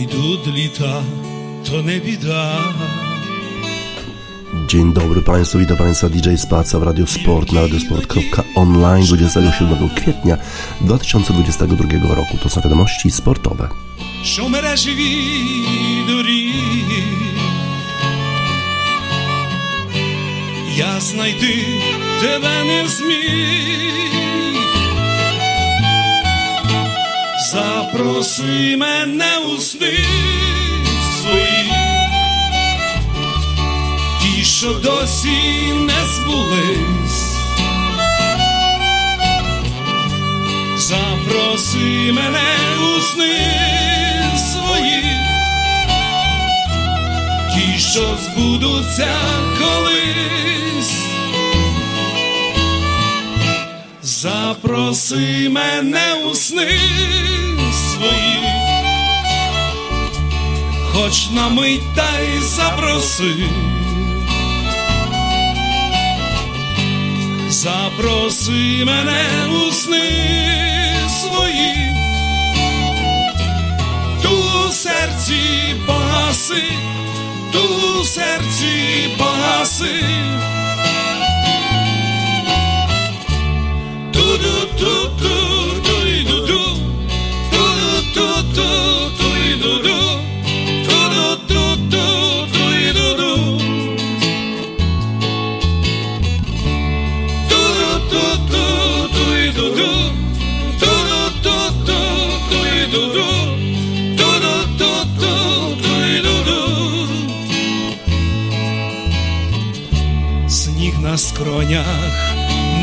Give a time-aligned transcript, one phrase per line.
[0.00, 1.02] Idąc lita,
[1.64, 2.56] to nie bida.
[4.66, 10.36] Dzień dobry Państwu, witam Państwa DJ Spaca w Radio Sport na radiosport.online 27 kwietnia
[10.80, 12.38] 2022 roku.
[12.42, 13.68] To są wiadomości sportowe.
[14.24, 14.74] Szumera
[16.06, 16.52] duri
[20.76, 21.46] Ja znajdę
[22.64, 24.29] nie zmienię
[27.50, 29.98] Запроси мене у сни
[31.20, 31.72] свої
[34.20, 37.36] Ті, що досі не збулись.
[40.76, 42.56] Запроси мене
[42.96, 43.38] у сни
[44.52, 45.02] свої,
[47.54, 49.14] ті, що збудуться
[49.58, 50.99] колись.
[54.22, 56.78] Запроси мене у сни
[57.72, 58.38] свої,
[60.92, 63.34] хоч на мить та й запроси.
[67.48, 69.24] Запроси мене
[69.66, 70.10] у сни
[71.20, 71.74] свої,
[74.22, 76.62] ту в серці погаси,
[77.52, 80.04] ту в серці погаси.
[84.38, 85.79] tudo, tudo.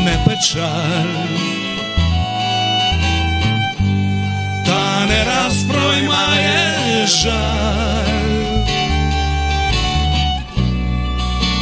[0.08, 1.14] Не печаль,
[4.66, 8.36] та не раз проймає жаль,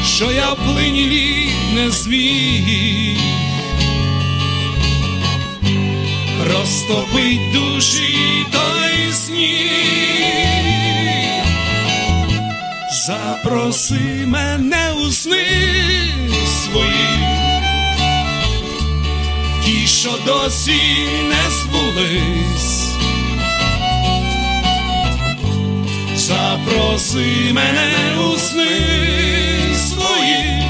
[0.05, 3.19] що я плині не зміг.
[6.53, 9.67] Розтопить душі той сніг.
[13.07, 15.47] Запроси мене у сни
[16.65, 17.36] свої,
[19.67, 20.81] ті, що досі
[21.29, 22.89] не збулись.
[26.15, 28.81] Запроси мене у сни
[29.89, 30.63] свої,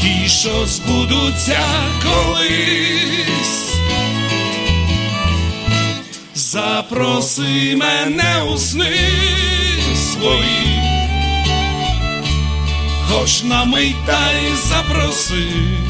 [0.00, 1.60] ті, що збудуться
[2.02, 3.74] колись.
[6.34, 8.96] Запроси мене у сни
[10.12, 10.80] свої,
[13.08, 15.89] хоч на мить та й запроси.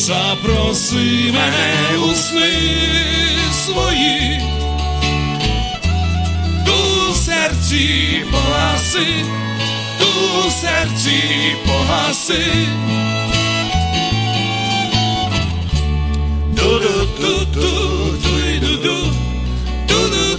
[0.00, 2.52] Запроси мене у сни
[3.64, 4.40] свої,
[6.66, 9.06] ту серці погаси,
[9.98, 11.22] ту серці
[11.66, 12.44] погаси.
[16.56, 17.74] Ду-ду-ду-ду,
[19.88, 20.30] ду-ду-ду,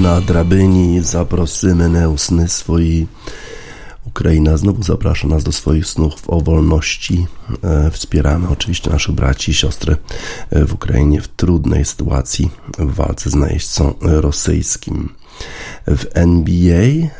[0.00, 3.06] Na drabyni zaprosy menę sny swoi.
[4.06, 7.26] Ukraina znowu zaprasza nas do swoich snów o wolności.
[7.62, 9.96] E, Wspieramy oczywiście naszych braci i siostry
[10.50, 15.08] e, w Ukrainie w trudnej sytuacji w walce z najeźdźcą rosyjskim.
[15.96, 17.10] W NBA e,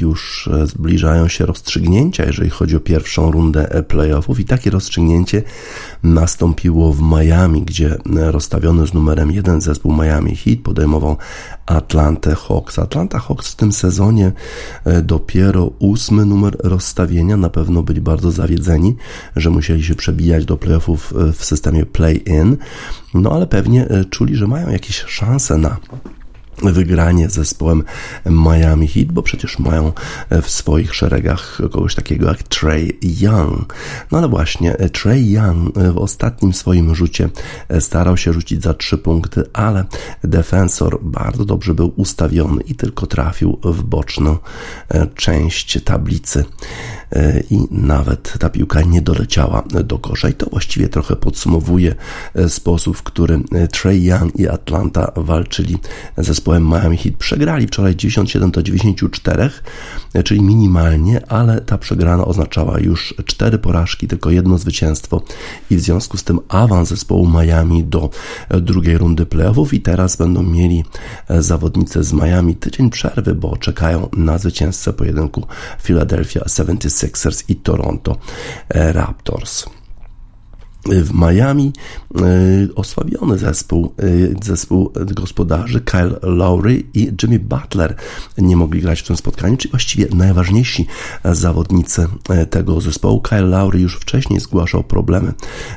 [0.00, 5.42] już e, zbliżają się rozstrzygnięcia, jeżeli chodzi o pierwszą rundę e, playoffów, i takie rozstrzygnięcie
[6.02, 11.16] nastąpiło w Miami, gdzie rozstawiony z numerem jeden zespół Miami Heat podejmował
[11.66, 12.78] Atlantę Hawks.
[12.78, 14.32] Atlanta Hawks w tym sezonie
[15.02, 17.36] dopiero ósmy numer rozstawienia.
[17.36, 18.96] Na pewno byli bardzo zawiedzeni,
[19.36, 22.56] że musieli się przebijać do playoffów w systemie play-in,
[23.14, 25.76] no ale pewnie czuli, że mają jakieś szanse na
[26.62, 27.82] wygranie z zespołem
[28.26, 29.92] Miami Heat, bo przecież mają
[30.42, 33.74] w swoich szeregach kogoś takiego jak Trey Young.
[34.12, 37.28] No ale właśnie, Trey Young w ostatnim swoim rzucie
[37.80, 39.84] starał się rzucić za trzy punkty, ale
[40.24, 44.38] defensor bardzo dobrze był ustawiony i tylko trafił w boczną
[45.14, 46.44] część tablicy.
[47.50, 50.28] i nawet ta piłka nie doleciała do kosza.
[50.28, 51.94] I to właściwie trochę podsumowuje
[52.48, 55.78] sposób, w którym Trey Young i Atlanta walczyli
[56.16, 57.16] z zespołem Miami Heat.
[57.16, 59.50] Przegrali wczoraj 97 do 94,
[60.24, 65.22] czyli minimalnie, ale ta przegrana oznaczała już cztery porażki, tylko jedno zwycięstwo
[65.70, 68.10] i w związku z tym awans zespołu Miami do
[68.50, 70.84] drugiej rundy playoffów i teraz będą mieli
[71.28, 75.46] zawodnicy z Miami tydzień przerwy, bo czekają na zwycięzcę pojedynku
[75.82, 78.16] Philadelphia 76ers i Toronto
[78.68, 79.64] Raptors
[80.86, 81.72] w Miami
[82.14, 82.20] e,
[82.74, 87.94] osłabiony zespół, e, zespół gospodarzy Kyle Lowry i Jimmy Butler
[88.38, 90.86] nie mogli grać w tym spotkaniu, czyli właściwie najważniejsi
[91.24, 93.20] zawodnicy e, tego zespołu.
[93.20, 95.32] Kyle Lowry już wcześniej zgłaszał problemy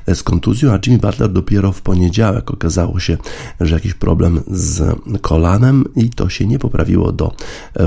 [0.07, 3.18] z kontuzją, a Jimmy Butler dopiero w poniedziałek okazało się,
[3.60, 7.33] że jakiś problem z kolanem i to się nie poprawiło do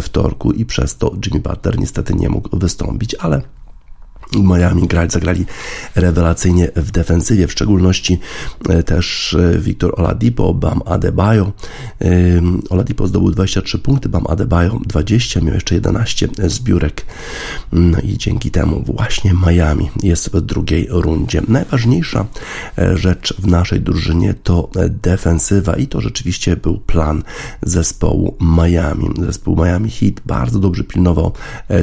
[0.02, 3.42] wtorku i przez to Jimmy Butler niestety nie mógł wystąpić, ale
[4.38, 5.46] Miami grali, zagrali
[5.94, 8.18] rewelacyjnie w defensywie, w szczególności
[8.68, 11.52] e, też Victor e, Oladipo, Bam Adebayo.
[12.70, 17.06] Oladipo zdobył 23 punkty, Bam Adebayo 20, miał jeszcze 11 zbiórek.
[17.72, 21.42] No i dzięki temu właśnie Miami jest w drugiej rundzie.
[21.48, 22.26] Najważniejsza
[22.78, 24.70] e, rzecz w naszej drużynie to
[25.02, 27.22] defensywa i to rzeczywiście był plan
[27.62, 29.10] zespołu Miami.
[29.18, 31.32] Zespół Miami Heat bardzo dobrze pilnował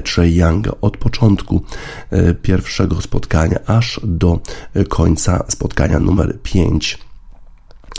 [0.04, 1.64] Trey Younga od początku
[2.42, 4.40] pierwszego spotkania aż do
[4.90, 7.08] końca spotkania numer 5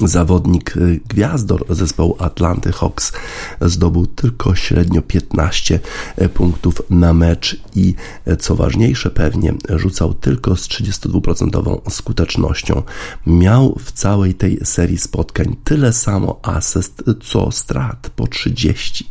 [0.07, 3.13] zawodnik y, gwiazdor zespołu Atlanty Hawks
[3.61, 5.81] zdobył tylko średnio 15
[6.17, 7.95] e, punktów na mecz i
[8.27, 12.83] e, co ważniejsze pewnie rzucał tylko z 32% skutecznością.
[13.27, 19.09] Miał w całej tej serii spotkań tyle samo asyst co strat po 30.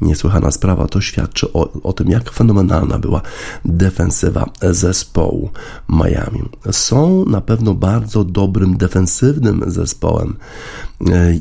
[0.00, 3.22] Niesłychana sprawa to świadczy o, o tym jak fenomenalna była
[3.64, 5.50] defensywa zespołu
[5.88, 6.42] Miami.
[6.70, 10.36] Są na pewno bardzo dobrym defensywnym zespołem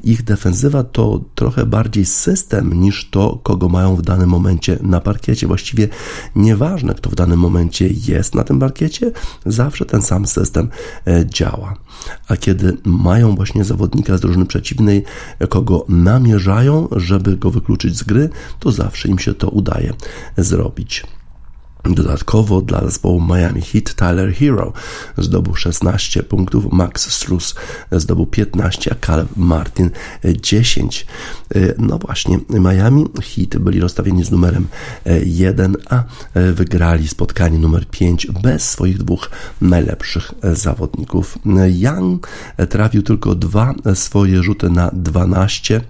[0.04, 5.48] ich defensywa to trochę bardziej system niż to, kogo mają w danym momencie na parkiecie.
[5.48, 5.88] Właściwie
[6.36, 9.12] nieważne, kto w danym momencie jest na tym parkiecie,
[9.45, 10.69] zawsze ten sam system
[11.07, 11.75] e, działa.
[12.27, 15.04] A kiedy mają właśnie zawodnika z drużyny przeciwnej,
[15.50, 19.94] kogo namierzają, żeby go wykluczyć z gry, to zawsze im się to udaje
[20.38, 21.04] zrobić.
[21.89, 24.74] Dodatkowo dla zespołu Miami Heat Tyler Hero
[25.18, 27.56] zdobył 16 punktów, Max Struz
[27.92, 29.89] zdobył 15, a Caleb Martin
[30.42, 31.06] 10.
[31.78, 33.06] No właśnie, Miami
[33.36, 34.68] Heat byli rozstawieni z numerem
[35.25, 36.04] 1, a
[36.54, 39.30] wygrali spotkanie numer 5 bez swoich dwóch
[39.62, 41.38] najlepszych zawodników.
[41.68, 42.28] Young
[42.69, 45.81] trafił tylko dwa swoje rzuty na 12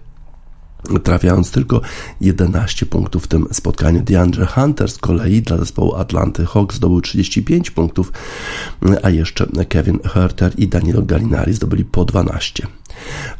[1.03, 1.81] trafiając tylko
[2.21, 4.01] 11 punktów w tym spotkaniu.
[4.03, 8.11] DeAndre Hunter z kolei dla zespołu Atlanty Hawks zdobył 35 punktów,
[9.03, 12.67] a jeszcze Kevin Herter i Danilo Gallinari zdobyli po 12.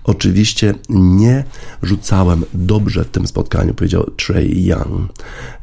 [0.04, 1.44] Oczywiście nie
[1.81, 5.13] rzucałem dobrze w tym spotkaniu, powiedział Trey Young.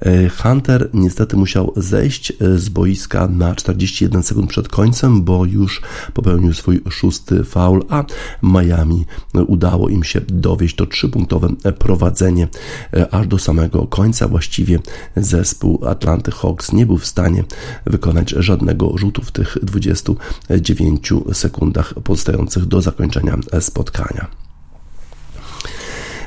[0.00, 5.82] E, Hunter niestety musiał zejść e, z boiska na 41 sekund przed końcem, bo już
[6.14, 8.05] popełnił swój szósty faul, a
[8.43, 9.05] Miami
[9.46, 11.49] udało im się dowieść to trzypunktowe
[11.79, 12.49] prowadzenie
[12.94, 14.29] e, aż do samego końca.
[14.29, 14.79] Właściwie
[15.17, 17.44] zespół Atlanty Hawks nie był w stanie
[17.87, 24.27] wykonać żadnego rzutu w tych 29 sekundach pozostających do zakończenia spotkania spotkania.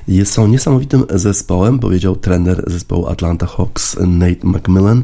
[0.07, 5.03] Jest, są niesamowitym zespołem, powiedział trener zespołu Atlanta Hawks Nate McMillan.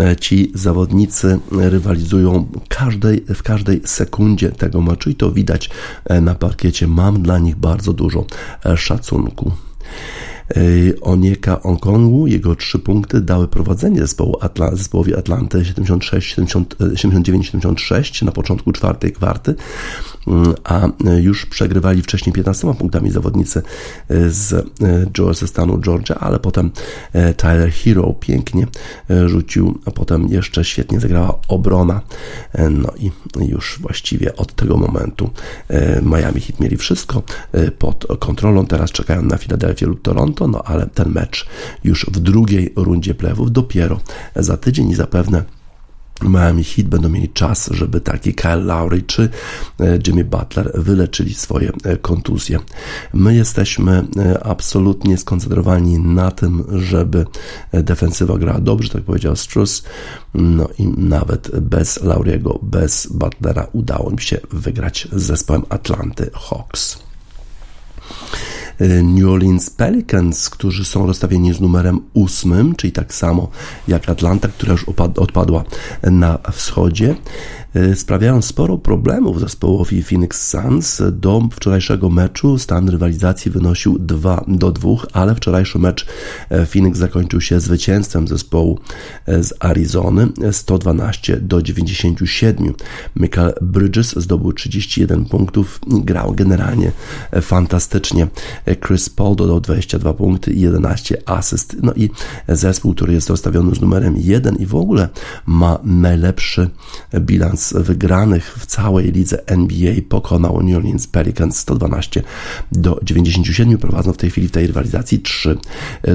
[0.00, 5.70] E, ci zawodnicy rywalizują każdej, w każdej sekundzie tego meczu i to widać
[6.04, 6.86] e, na parkiecie.
[6.86, 8.24] Mam dla nich bardzo dużo
[8.64, 9.52] e, szacunku.
[11.02, 19.12] Onieka Onkongu, jego trzy punkty dały prowadzenie zespołu Atla, zespołowi Atlanty 79-76 na początku czwartej
[19.12, 19.54] kwarty
[20.64, 20.88] a
[21.20, 23.62] już przegrywali wcześniej 15 punktami zawodnicy
[24.08, 26.70] e, z, e, ze stanu Georgia, ale potem
[27.12, 28.66] e, Tyler Hero pięknie
[29.26, 32.00] rzucił, a potem jeszcze świetnie zagrała obrona.
[32.70, 33.10] No i
[33.48, 35.30] już właściwie od tego momentu
[36.02, 37.22] Miami Heat mieli wszystko
[37.78, 38.66] pod kontrolą.
[38.66, 41.46] Teraz czekają na Filadelfię lub Toronto, no ale ten mecz
[41.84, 44.00] już w drugiej rundzie playoffów dopiero
[44.36, 45.44] za tydzień i zapewne
[46.28, 49.28] Miami Heat będą mieli czas, żeby taki Kyle Lowry czy
[49.80, 52.58] e, Jimmy Butler wyleczyli swoje e, kontuzje.
[53.14, 57.26] My jesteśmy e, absolutnie skoncentrowani na tym, żeby
[57.72, 59.82] defensywa grała dobrze, tak powiedział Struz.
[60.34, 66.98] No i nawet bez Lauriego, bez Butlera udało mi się wygrać z zespołem Atlanty Hawks.
[69.02, 73.48] New Orleans Pelicans, którzy są rozstawieni z numerem ósmym, czyli tak samo
[73.88, 74.84] jak Atlanta, która już
[75.16, 75.64] odpadła
[76.02, 77.14] na wschodzie.
[77.76, 81.02] Y, sprawiają sporo problemów zespołowi Phoenix Suns.
[81.12, 86.06] Do wczorajszego meczu stan rywalizacji wynosił 2 do 2, ale wczorajszy mecz
[86.50, 88.78] e, Phoenix zakończył się zwycięstwem zespołu
[89.26, 92.74] e, z Arizony 112 do 97.
[93.16, 96.92] Michael Bridges zdobył 31 punktów i grał generalnie
[97.30, 98.26] e, fantastycznie.
[98.86, 101.76] Chris Paul dodał 22 punkty i 11 asyst.
[101.82, 102.10] No i
[102.48, 105.08] zespół, który jest rozstawiony z numerem 1 i w ogóle
[105.46, 106.70] ma najlepszy
[107.20, 112.22] bilans wygranych w całej lidze NBA pokonał New Orleans Pelicans 112
[112.72, 113.78] do 97.
[113.78, 115.58] Prowadzą w tej chwili w tej rywalizacji 3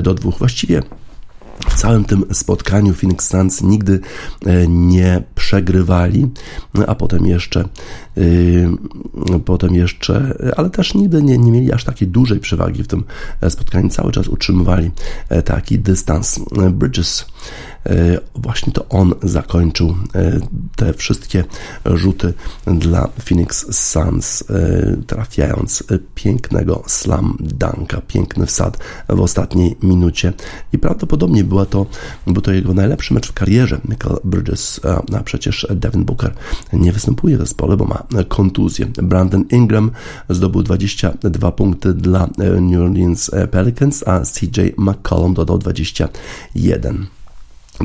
[0.03, 0.31] do 2.
[0.31, 0.81] Właściwie
[1.69, 3.99] w całym tym spotkaniu Phoenix Suns nigdy
[4.45, 6.27] e, nie przegrywali,
[6.87, 7.69] a potem jeszcze,
[8.17, 13.03] e, potem jeszcze, ale też nigdy nie, nie mieli aż takiej dużej przewagi w tym
[13.49, 13.89] spotkaniu.
[13.89, 14.91] Cały czas utrzymywali
[15.29, 16.39] e, taki dystans.
[16.71, 17.25] Bridges
[17.76, 17.76] E,
[18.35, 20.39] właśnie to on zakończył e,
[20.75, 21.43] te wszystkie
[21.85, 22.33] rzuty
[22.65, 25.83] dla Phoenix Suns, e, trafiając
[26.15, 28.77] pięknego slam dunka, piękny wsad
[29.09, 30.33] w ostatniej minucie
[30.73, 31.85] i prawdopodobnie była to,
[32.27, 33.79] był to jego najlepszy mecz w karierze.
[33.89, 34.81] Michael Bridges,
[35.13, 36.33] a przecież Devin Booker
[36.73, 38.85] nie występuje w zespole, bo ma kontuzję.
[38.85, 39.91] Brandon Ingram
[40.29, 47.16] zdobył 22 punkty dla New Orleans Pelicans, a CJ McCollum dodał 21.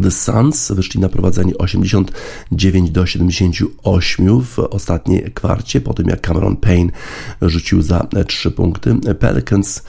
[0.02, 6.56] The Suns wyszli na prowadzenie 89 do 78 w ostatniej kwarcie, po tym jak Cameron
[6.56, 6.92] Payne
[7.42, 8.96] rzucił za 3 punkty.
[9.18, 9.82] Pelicans,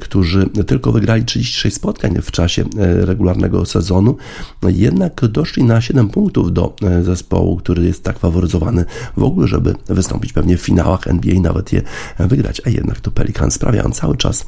[0.00, 4.16] którzy tylko wygrali 36 spotkań w czasie e, regularnego sezonu,
[4.62, 8.84] jednak doszli na 7 punktów do e, zespołu, który jest tak faworyzowany
[9.16, 11.82] w ogóle, żeby wystąpić pewnie w finałach NBA i nawet je
[12.18, 14.46] wygrać, a jednak to Pelicans sprawiają cały czas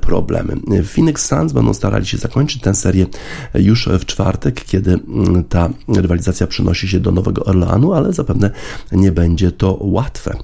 [0.00, 0.56] problemy.
[0.94, 3.06] Phoenix Suns będą starali się zakończyć tę serię
[3.54, 8.50] już w czwartek, kiedy mm, ta rywalizacja przenosi się do Nowego Orleanu, ale zapewne
[8.92, 10.36] nie będzie to łatwe.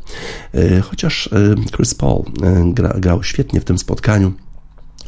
[0.55, 4.18] E, chociaż e, Chris Paul e, gra, grał świetnie w tym spotkaniu.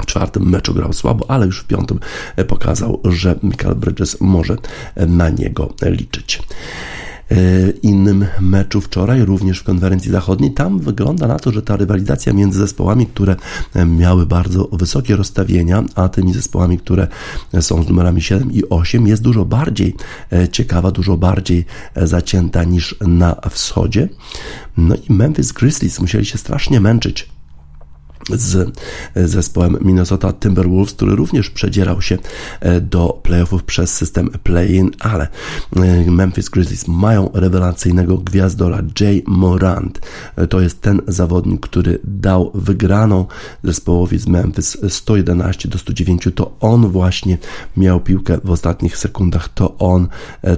[0.01, 1.99] W czwartym meczu grał słabo, ale już w piątym
[2.47, 4.57] pokazał, że Michael Bridges może
[4.95, 6.41] na niego liczyć.
[7.31, 10.51] E, innym meczu wczoraj, również w konferencji zachodniej.
[10.51, 13.35] Tam wygląda na to, że ta rywalizacja między zespołami, które
[13.73, 17.07] e, miały bardzo wysokie rozstawienia, a tymi zespołami, które
[17.61, 19.95] są z numerami 7 i 8, jest dużo bardziej
[20.33, 21.65] e, ciekawa, dużo bardziej
[21.95, 24.09] zacięta niż na wschodzie.
[24.77, 27.30] No i Memphis Grizzlies musieli się strasznie męczyć
[28.29, 28.77] z
[29.15, 32.17] zespołem Minnesota Timberwolves, który również przedzierał się
[32.59, 35.27] e, do playoffów przez system play-in, ale
[35.75, 40.01] e, Memphis Grizzlies mają rewelacyjnego gwiazdora Jay Morant.
[40.35, 43.25] E, to jest ten zawodnik, który dał wygraną
[43.63, 46.27] zespołowi z Memphis 111 do 109.
[46.35, 47.37] To on właśnie
[47.77, 50.07] miał piłkę w ostatnich sekundach, to on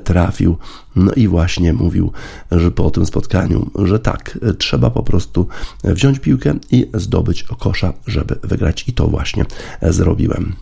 [0.03, 0.58] trafił
[0.95, 2.12] no i właśnie mówił,
[2.51, 5.47] że po tym spotkaniu, że tak, trzeba po prostu
[5.83, 8.85] wziąć piłkę i zdobyć kosza, żeby wygrać.
[8.88, 9.45] I to właśnie
[9.81, 10.53] zrobiłem.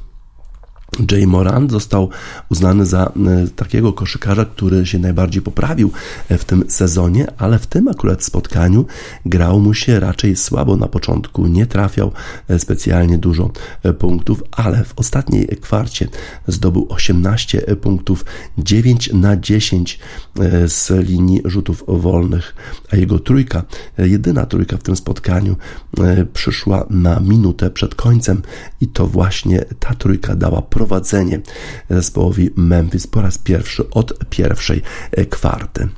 [1.12, 2.10] Jay Moran został
[2.50, 3.12] uznany za e,
[3.55, 5.91] takiego koszykarza, który się najbardziej poprawił
[6.29, 8.86] e, w tym sezonie, ale w tym akurat spotkaniu
[9.25, 10.77] grał mu się raczej słabo.
[10.77, 12.12] Na początku, nie trafiał
[12.48, 13.51] e, specjalnie dużo
[14.00, 16.07] punktów, ale w ostatniej kwarcie
[16.48, 18.25] zdobył 18 punktów,
[18.57, 20.00] 9 na 10
[20.67, 22.55] z linii rzutów wolnych,
[22.91, 23.63] a jego trójka,
[23.98, 25.55] jedyna trójka w tym spotkaniu
[26.33, 28.41] przyszła na minutę przed końcem
[28.81, 31.39] i to właśnie ta trójka dała prowadzenie
[31.89, 34.81] zespołowi Memphis po raz pierwszy od pierwszej
[35.29, 35.89] kwarty.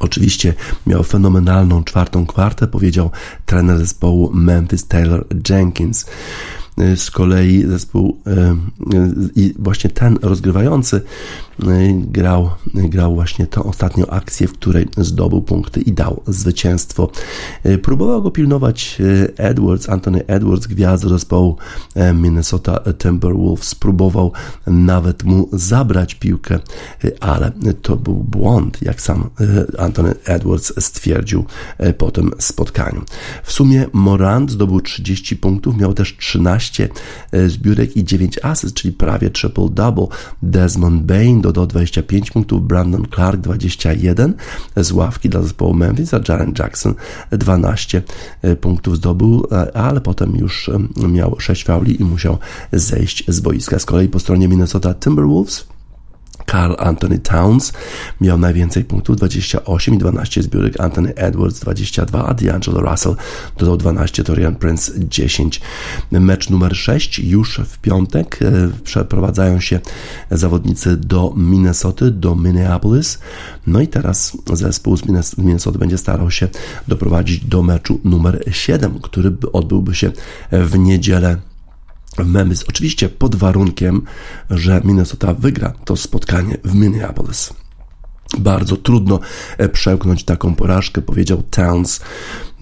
[0.00, 0.54] Oczywiście
[0.86, 3.10] miał fenomenalną czwartą kwartę, powiedział
[3.46, 6.06] trener zespołu Memphis Taylor Jenkins.
[6.96, 8.56] Z kolei zespół e, e,
[9.36, 11.00] i właśnie ten rozgrywający
[11.96, 17.10] grał, grał właśnie tę ostatnią akcję, w której zdobył punkty i dał zwycięstwo.
[17.64, 18.98] E, próbował go pilnować
[19.36, 21.56] Edwards, Anthony Edwards, gwiazda zespołu
[22.14, 23.74] Minnesota Timberwolves.
[23.74, 24.32] Próbował
[24.66, 26.58] nawet mu zabrać piłkę,
[27.20, 29.30] ale to był błąd, jak sam
[29.78, 31.44] Anthony Edwards stwierdził
[31.98, 33.02] po tym spotkaniu.
[33.42, 36.88] W sumie Morant zdobył 30 punktów, miał też 13
[37.46, 40.06] zbiórek i 9 asyst, czyli prawie triple-double.
[40.42, 44.34] Desmond Bain dodał 25 punktów, Brandon Clark 21
[44.76, 46.94] z ławki dla zespołu Memphis, a Jaren Jackson
[47.30, 48.02] 12
[48.42, 52.38] e, punktów zdobył, e, ale potem już e, miał 6 fauli i musiał
[52.72, 53.78] zejść z boiska.
[53.78, 55.77] Z kolei po stronie Minnesota Timberwolves
[56.50, 57.72] Carl Anthony Towns
[58.20, 63.16] miał najwięcej punktów, 28 i 12 zbiórek, Anthony Edwards 22, a D'Angelo Russell
[63.56, 65.60] dodał 12, Torian Prince 10.
[66.10, 68.38] Mecz numer 6 już w piątek.
[68.42, 69.80] E, przeprowadzają się
[70.30, 73.18] zawodnicy do Minnesoty, do Minneapolis.
[73.66, 75.02] No i teraz zespół z
[75.38, 76.48] Minnesota będzie starał się
[76.88, 80.12] doprowadzić do meczu numer 7, który odbyłby się
[80.52, 81.36] w niedzielę
[82.24, 82.64] w Memphis.
[82.68, 84.02] Oczywiście pod warunkiem,
[84.50, 87.52] że Minnesota wygra to spotkanie w Minneapolis.
[88.38, 89.20] Bardzo trudno
[89.58, 92.00] e, przełknąć taką porażkę, powiedział Towns.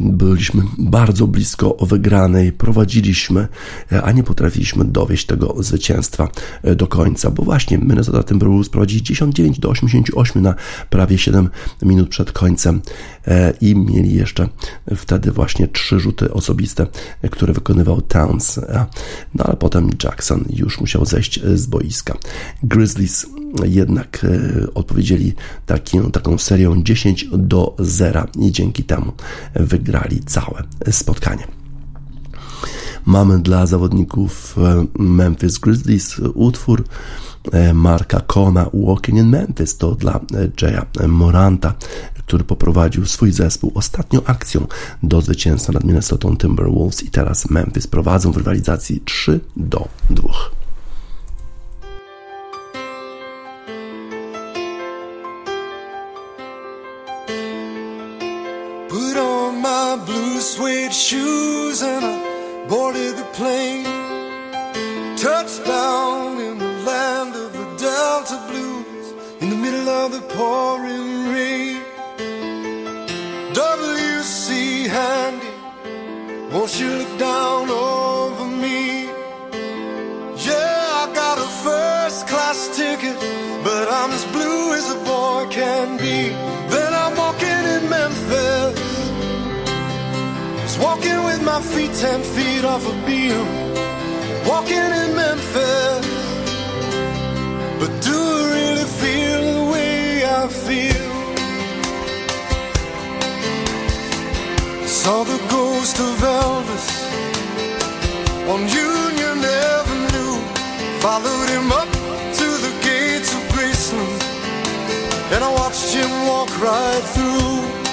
[0.01, 3.49] Byliśmy bardzo blisko wygranej, prowadziliśmy,
[3.93, 6.29] e, a nie potrafiliśmy dowieść tego zwycięstwa
[6.63, 10.55] e, do końca, bo właśnie Minnesota Timberwolves prowadzili 19 do 88 na
[10.91, 11.49] prawie 7
[11.83, 12.81] minut przed końcem
[13.61, 14.49] i mieli jeszcze
[14.97, 16.87] wtedy właśnie trzy rzuty osobiste,
[17.31, 18.61] które wykonywał Towns.
[19.35, 22.17] No ale potem Jackson już musiał zejść z boiska.
[22.63, 23.27] Grizzlies
[23.65, 25.35] jednak e, odpowiedzieli
[25.67, 29.13] takim, taką serią 10 do 0 i dzięki temu
[29.55, 29.86] wygrali
[30.27, 31.47] całe spotkanie.
[33.07, 36.85] Mamy dla zawodników e, Memphis Grizzlies utwór
[37.53, 40.21] e, Marka Kona Walking in Memphis to dla
[40.63, 41.75] Jaya Moranta,
[42.27, 44.67] który poprowadził swój zespół ostatnią akcją
[45.03, 50.66] do zwycięstwa nad Minnesota Timberwolves i teraz Memphis prowadzą w rywalizacji 3 do 2.
[60.87, 63.85] Suede shoes and I boarded the plane.
[65.17, 71.83] Touchdown in the land of the Delta Blues in the middle of the pouring rain.
[73.53, 75.53] WC Handy,
[76.53, 79.07] won't you look down over me?
[80.47, 83.17] Yeah, I got a first class ticket,
[83.65, 86.46] but I'm as blue as a boy can be.
[90.81, 93.47] Walking with my feet ten feet off a beam.
[94.47, 96.07] Walking in Memphis.
[97.81, 101.11] But do I really feel the way I feel?
[104.87, 106.89] Saw the ghost of Elvis
[108.53, 110.37] on Union Avenue.
[111.01, 111.91] Followed him up
[112.41, 114.23] to the gates of Graceland.
[115.33, 117.86] And I watched him walk right through.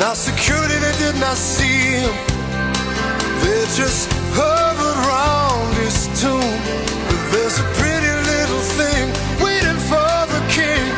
[0.00, 2.14] Now security, they did not see him.
[3.44, 6.56] They just hovered around his tomb.
[7.06, 9.12] But there's a pretty little thing
[9.44, 10.88] waiting for the king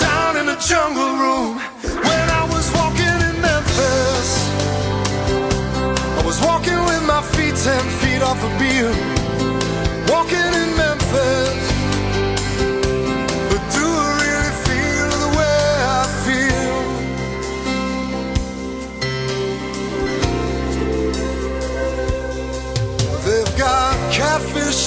[0.00, 1.60] down in the jungle room.
[2.08, 4.30] When I was walking in Memphis,
[6.16, 9.05] I was walking with my feet ten feet off a beam.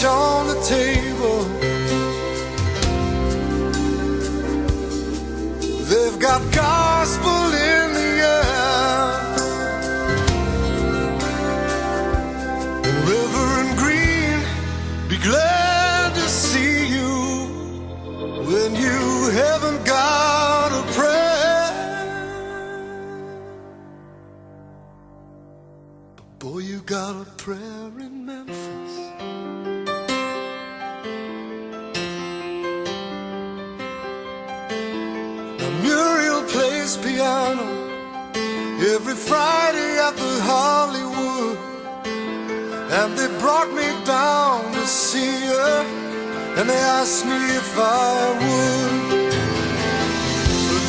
[0.05, 1.43] On the table.
[5.89, 9.13] They've got gospel in the air.
[13.09, 14.39] Reverend Green,
[15.09, 17.11] be glad to see you
[18.49, 22.29] when you haven't got a prayer.
[26.15, 28.18] But boy, you got a prayer in
[36.97, 37.67] piano
[38.95, 41.57] every Friday at the Hollywood.
[42.97, 45.85] And they brought me down to see her,
[46.57, 49.31] and they asked me if I would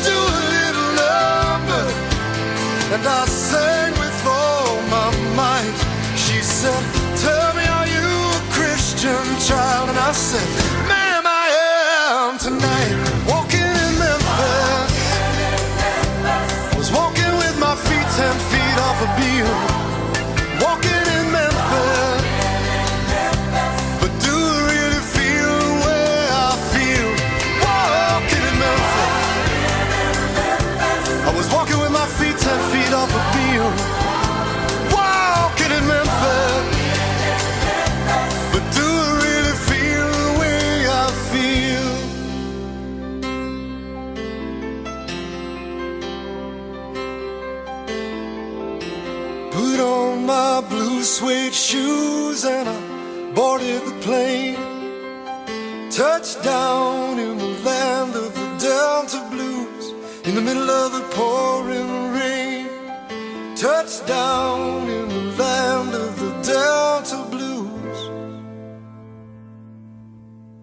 [0.09, 1.85] do a little number.
[2.93, 5.79] And I sang with all my might.
[6.17, 6.83] She said,
[7.25, 8.09] Tell me, are you
[8.39, 9.89] a Christian child?
[9.89, 10.47] And I said,
[10.89, 11.47] Ma'am, I
[12.09, 13.20] am tonight.
[18.17, 19.70] Ten feet off a beam,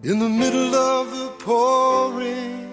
[0.09, 2.67] In the middle of the pouring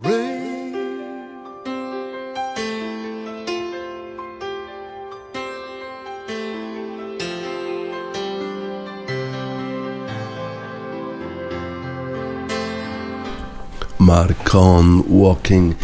[0.00, 0.74] rain.
[14.00, 15.76] Marcon Walking in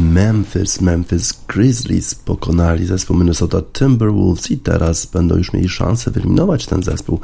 [0.00, 0.80] Memphis.
[0.80, 7.20] Memphis Grizzlies pokonali zespół Minnesota Timberwolves i teraz będą już mieli szansę wyeliminować ten zespół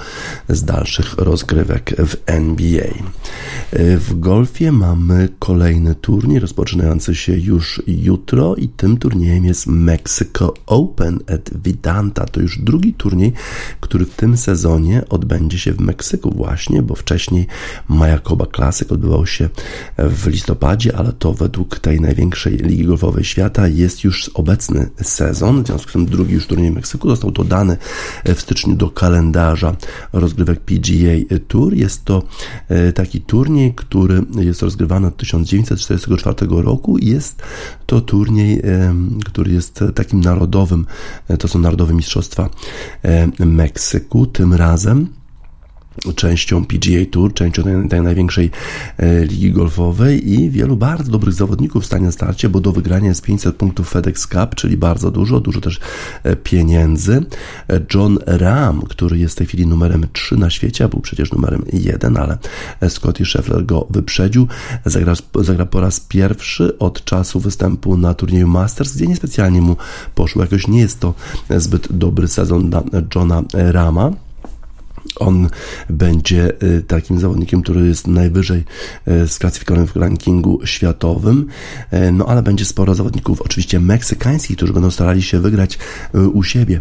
[0.48, 2.94] z dalszych rozgrywek w NBA.
[3.96, 11.18] W golfie mamy kolejny turniej rozpoczynający się już jutro i tym turniejem jest Mexico Open
[11.34, 12.24] at Vidanta.
[12.24, 13.32] To już drugi turniej,
[13.80, 17.46] który w tym sezonie odbędzie się w Meksyku właśnie, bo wcześniej
[17.88, 19.48] Mayakoba Classic odbywał się
[19.98, 25.66] w listopadzie, ale to według tej największej ligi golfowej świata jest już obecny sezon, w
[25.66, 27.76] związku z tym drugi już turniej Meksyku został dodany
[28.24, 29.76] w styczniu do kalendarza
[30.12, 31.74] rozgrywek PGA Tour.
[31.74, 32.22] Jest to
[32.68, 37.42] e, taki turniej, który jest rozgrywany od 1944 roku i jest
[37.86, 40.86] to turniej, e, który jest takim narodowym,
[41.28, 42.50] e, to są Narodowe Mistrzostwa
[43.38, 44.26] Meksyku.
[44.26, 45.21] Tym razem
[46.14, 48.50] częścią PGA Tour, częścią tej, tej największej
[48.98, 53.22] e, ligi golfowej i wielu bardzo dobrych zawodników stanie na starcie, bo do wygrania jest
[53.22, 55.80] 500 punktów FedEx Cup, czyli bardzo dużo, dużo też
[56.22, 57.24] e, pieniędzy.
[57.70, 61.32] E, John Ram, który jest w tej chwili numerem 3 na świecie, a był przecież
[61.32, 62.38] numerem 1, ale
[62.88, 64.48] Scotty Scheffler go wyprzedził.
[64.84, 69.76] Zagra, zagra po raz pierwszy od czasu występu na turnieju Masters, gdzie niespecjalnie mu
[70.14, 70.42] poszło.
[70.42, 71.14] Jakoś nie jest to
[71.56, 72.82] zbyt dobry sezon dla
[73.14, 74.12] Johna Rama.
[75.16, 75.48] On
[75.90, 78.64] będzie y, takim zawodnikiem, który jest najwyżej
[79.08, 81.46] y, sklasyfikowany w rankingu światowym,
[81.92, 85.78] y, no ale będzie sporo zawodników, oczywiście meksykańskich, którzy będą starali się wygrać
[86.32, 86.80] u siebie,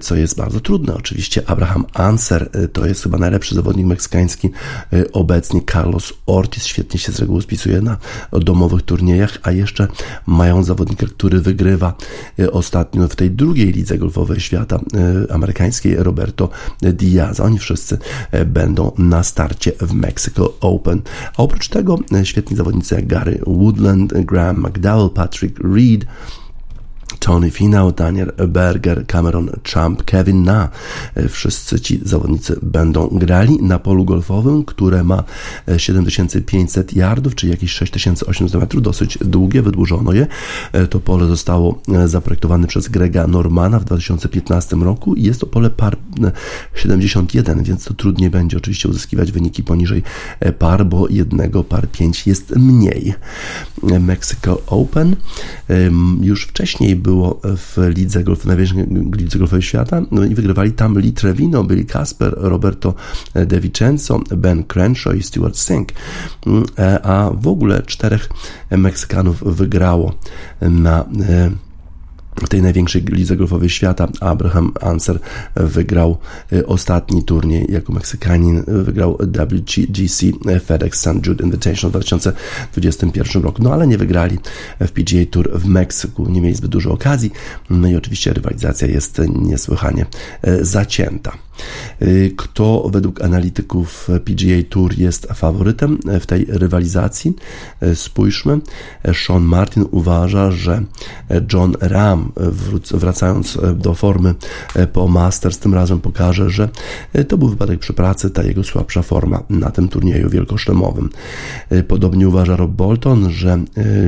[0.00, 0.94] co jest bardzo trudne.
[0.94, 4.50] Oczywiście Abraham Anser to jest chyba najlepszy zawodnik meksykański
[5.12, 5.60] obecnie.
[5.72, 7.96] Carlos Ortiz świetnie się z reguły spisuje na
[8.32, 9.88] domowych turniejach, a jeszcze
[10.26, 11.94] mają zawodnika, który wygrywa
[12.52, 14.80] ostatnio w tej drugiej lidze golfowej świata
[15.30, 16.48] amerykańskiej, Roberto
[16.82, 17.40] Diaz.
[17.40, 17.98] Oni wszyscy
[18.30, 21.02] e, będą na starcie w Mexico Open.
[21.36, 26.06] A oprócz tego e, świetni zawodnicy Gary Woodland, Graham McDowell, Patrick Reed,
[27.18, 30.68] Tony Finau, Daniel Berger, Cameron Champ, Kevin Na.
[31.14, 35.24] E, wszyscy ci zawodnicy będą grali na polu golfowym, które ma
[35.76, 40.26] 7500 yardów, czyli jakieś 6800 metrów, dosyć długie, wydłużono je.
[40.90, 45.96] To pole zostało zaprojektowane przez Grega Normana w 2015 roku i jest to pole par
[46.74, 50.02] 71, więc to trudniej będzie oczywiście uzyskiwać wyniki poniżej
[50.40, 53.14] e, par, bo jednego par 5 jest mniej.
[53.82, 55.16] Mexico Open
[56.20, 58.86] już wcześniej było w lidze golf, największej
[59.16, 60.02] lidze golfowej świata.
[60.10, 62.94] No i wygrywali tam Lee Trevino, byli Kasper, Roberto
[63.34, 65.92] De Vicenzo, Ben Crenshaw i Stuart Sink,
[66.46, 68.28] mm, e, a w ogóle czterech
[68.70, 70.14] Meksykanów wygrało
[70.60, 71.50] na e,
[72.48, 75.18] tej największej lidze golfowej świata Abraham Anser
[75.54, 76.18] wygrał
[76.52, 80.26] y, ostatni turniej jako Meksykanin, wygrał WGC
[80.64, 81.26] FedEx St.
[81.26, 84.38] Jude Invitational w 2021 roku, no ale nie wygrali
[84.80, 87.30] w PGA Tour w Meksyku, nie mieli zbyt dużo okazji,
[87.70, 90.06] no i oczywiście rywalizacja jest niesłychanie
[90.46, 91.32] y, zacięta.
[92.02, 97.34] Y, kto według analityków PGA Tour jest faworytem w tej rywalizacji?
[97.94, 98.60] Spójrzmy.
[99.14, 100.82] Sean Martin uważa, że
[101.52, 102.32] John Ram
[102.90, 104.34] wracając do formy
[104.92, 106.68] po Masters, tym razem pokaże, że
[107.28, 111.10] to był wypadek przy pracy, ta jego słabsza forma na tym turnieju wielkoszlemowym.
[111.88, 113.58] Podobnie uważa Rob Bolton, że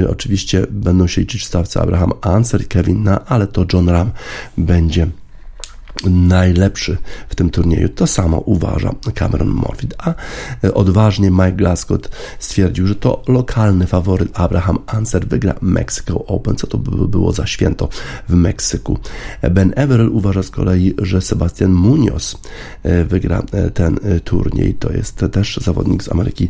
[0.08, 4.10] oczywiście będą się liczyć w stawce Abraham Anser i Kevin Na, ale to John Ram
[4.58, 5.06] będzie
[6.10, 6.96] najlepszy
[7.28, 7.88] w tym turnieju.
[7.88, 9.94] To samo uważa Cameron Morfit.
[9.98, 10.14] A
[10.64, 12.00] e, odważnie Mike Glasgow
[12.38, 17.46] stwierdził, że to lokalny faworyt Abraham Anser wygra Mexico Open, co to by było za
[17.46, 17.88] święto
[18.28, 18.98] w Meksyku.
[19.50, 22.38] Ben Everill uważa z kolei, że Sebastian Munoz
[22.82, 24.74] e, wygra e, ten turniej.
[24.74, 26.48] To jest też zawodnik z Ameryki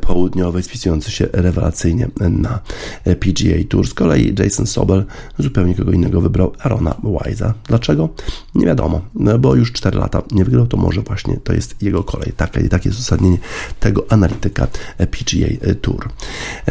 [0.00, 2.60] Południowej, spisujący się rewelacyjnie na
[3.04, 3.88] PGA Tour.
[3.88, 5.04] Z kolei Jason Sobel
[5.38, 7.52] zupełnie kogo innego wybrał Arona Wise'a.
[7.68, 8.08] Dlaczego?
[8.54, 9.00] Nie wiadomo,
[9.38, 12.32] bo już 4 lata nie wygrał, to może właśnie to jest jego kolej.
[12.36, 13.38] Takie, takie jest uzasadnienie
[13.80, 16.08] tego analityka PGA Tour.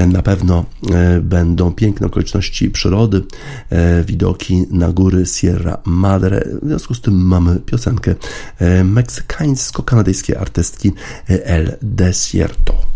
[0.08, 3.24] Na pewno e, będą piękne okoliczności przyrody,
[3.70, 6.44] e, widoki na góry Sierra Madre.
[6.62, 8.16] W związku z tym mamy piosenkę
[8.60, 10.92] e, meksykańsko-kanadyjskiej artystki
[11.28, 12.93] El Desierto.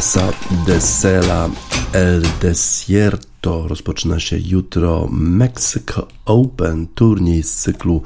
[0.00, 0.32] Plaza
[0.66, 1.50] de Sela
[1.92, 8.02] El Desierto rozpoczyna się jutro Mexico Open, turniej z cyklu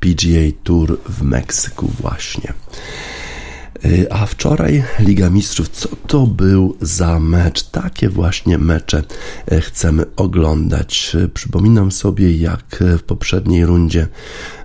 [0.00, 2.52] PGA Tour w Meksyku właśnie.
[3.84, 7.62] Y, A wczoraj Liga Mistrzów, co to był za mecz?
[7.62, 9.02] Takie właśnie mecze
[9.46, 11.16] e, chcemy oglądać.
[11.24, 14.06] E, Przypominam sobie, jak w poprzedniej rundzie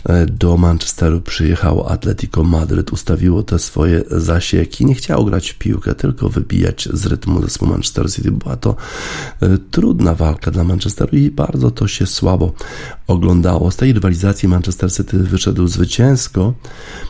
[0.05, 5.95] e, do Manchesteru przyjechało Atletico Madryt, ustawiło te swoje zasieki, nie chciało grać w piłkę,
[5.95, 8.31] tylko wybijać z rytmu zespół Manchester City.
[8.31, 8.75] Była to
[9.71, 12.53] trudna walka dla Manchesteru i bardzo to się słabo
[13.07, 13.71] oglądało.
[13.71, 16.53] Z tej rywalizacji Manchester City wyszedł zwycięsko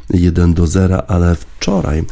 [0.09, 2.03] 1 do 0, ale wczoraj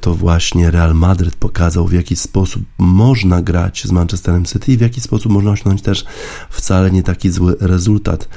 [0.00, 4.80] to właśnie Real Madryt pokazał, w jaki sposób można grać z Manchesterem City i w
[4.80, 6.04] jaki sposób można osiągnąć też
[6.50, 8.28] wcale nie taki zły rezultat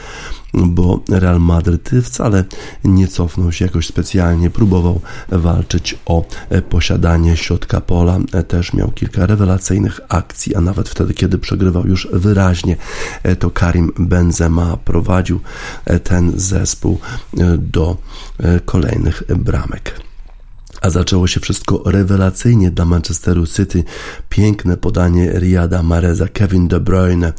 [0.54, 2.43] bo Real Madryt wcale
[2.84, 6.26] nie cofnął się jakoś specjalnie, próbował walczyć o
[6.69, 12.78] posiadanie środka pola, też miał kilka rewelacyjnych akcji, a nawet wtedy, kiedy przegrywał już wyraźnie,
[13.39, 15.39] to Karim Benzema prowadził
[16.04, 17.00] ten zespół
[17.58, 17.97] do
[18.65, 20.11] kolejnych bramek
[20.82, 23.84] a zaczęło się wszystko rewelacyjnie dla Manchesteru City.
[24.30, 27.34] Piękne podanie Riada Mareza, Kevin De Bruyne,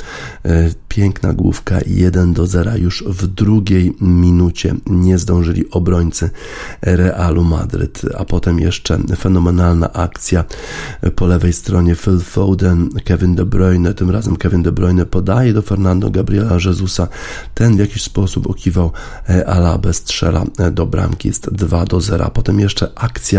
[0.89, 6.31] piękna główka 1 do 0 już w drugiej minucie nie zdążyli obrońcy
[6.83, 10.45] Realu Madryt, a potem jeszcze fenomenalna akcja
[11.17, 11.95] po lewej stronie.
[11.95, 17.09] Phil Foden, Kevin De Bruyne, tym razem Kevin De Bruyne podaje do Fernando Gabriela Jezusa,
[17.55, 18.93] ten w jakiś sposób okiwał
[19.47, 23.32] Alabę, strzela do bramki, jest 2 do 0, a potem jeszcze akcja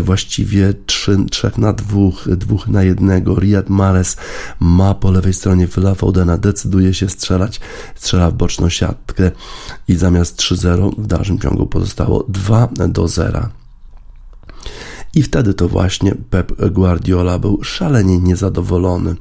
[0.00, 4.16] właściwie 3, 3 na 2, 2 na 1, Riyad Mahrez
[4.60, 7.60] ma po lewej stronie Phila Fodena, decyduje się strzelać,
[7.94, 9.30] strzela w boczną siatkę
[9.88, 13.63] i zamiast 3-0 w dalszym ciągu pozostało 2 do 0.
[15.14, 19.14] I wtedy to właśnie Pep Guardiola był szalenie niezadowolony.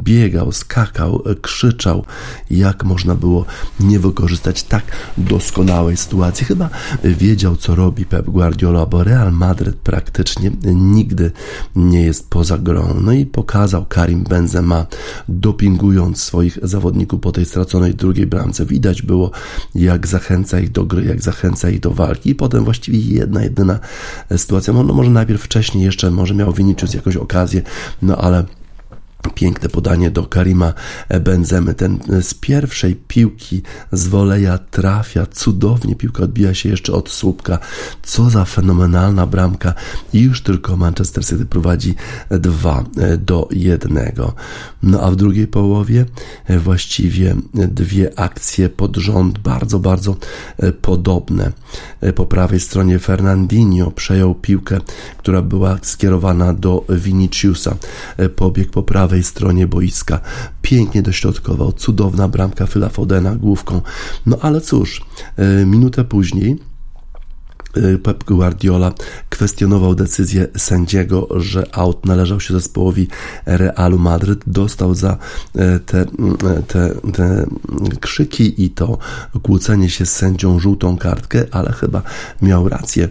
[0.00, 2.04] Biegał, skakał, krzyczał,
[2.50, 3.44] jak można było
[3.80, 4.84] nie wykorzystać tak
[5.18, 6.46] doskonałej sytuacji.
[6.46, 6.70] Chyba
[7.04, 11.30] wiedział, co robi Pep Guardiola, bo Real Madryt praktycznie nigdy
[11.76, 12.94] nie jest poza grą.
[13.00, 14.86] No i pokazał Karim Benzema,
[15.28, 18.66] dopingując swoich zawodników po tej straconej drugiej bramce.
[18.66, 19.30] Widać było,
[19.74, 22.30] jak zachęca ich do gry, jak zachęca ich do walki.
[22.30, 23.78] I potem właściwie jedna, jedyna
[24.36, 27.62] sytuacja, no, no może najpierw wcześniej jeszcze, może miał Vinicius jakąś okazję,
[28.02, 28.44] no ale
[29.34, 30.72] Piękne podanie do Karima
[31.20, 31.74] Benzemy.
[31.74, 35.94] Ten z pierwszej piłki z woleja trafia cudownie.
[35.94, 37.58] Piłka odbija się jeszcze od słupka.
[38.02, 39.74] Co za fenomenalna bramka.
[40.12, 41.94] I już tylko Manchester City prowadzi
[42.30, 42.84] 2
[43.18, 43.98] do 1.
[44.82, 46.04] No a w drugiej połowie
[46.58, 50.16] właściwie dwie akcje pod rząd, bardzo, bardzo
[50.82, 51.52] podobne.
[52.14, 54.78] Po prawej stronie Fernandinho przejął piłkę,
[55.18, 57.76] która była skierowana do Viniciusa.
[58.36, 60.20] Pobiegł po prawej prawej stronie boiska.
[60.62, 63.82] Pięknie dośrodkował, cudowna bramka Fyla Fodena główką.
[64.26, 65.04] No ale cóż,
[65.36, 66.58] e, minutę później
[68.02, 68.92] Pep Guardiola
[69.28, 73.08] kwestionował decyzję sędziego, że aut należał się zespołowi
[73.46, 74.40] Realu Madryt.
[74.46, 75.12] Dostał za
[75.56, 76.06] y, te, y,
[76.68, 77.46] te, te
[78.00, 78.98] krzyki i to
[79.42, 82.02] kłócenie się z sędzią żółtą kartkę, ale chyba
[82.42, 83.08] miał rację,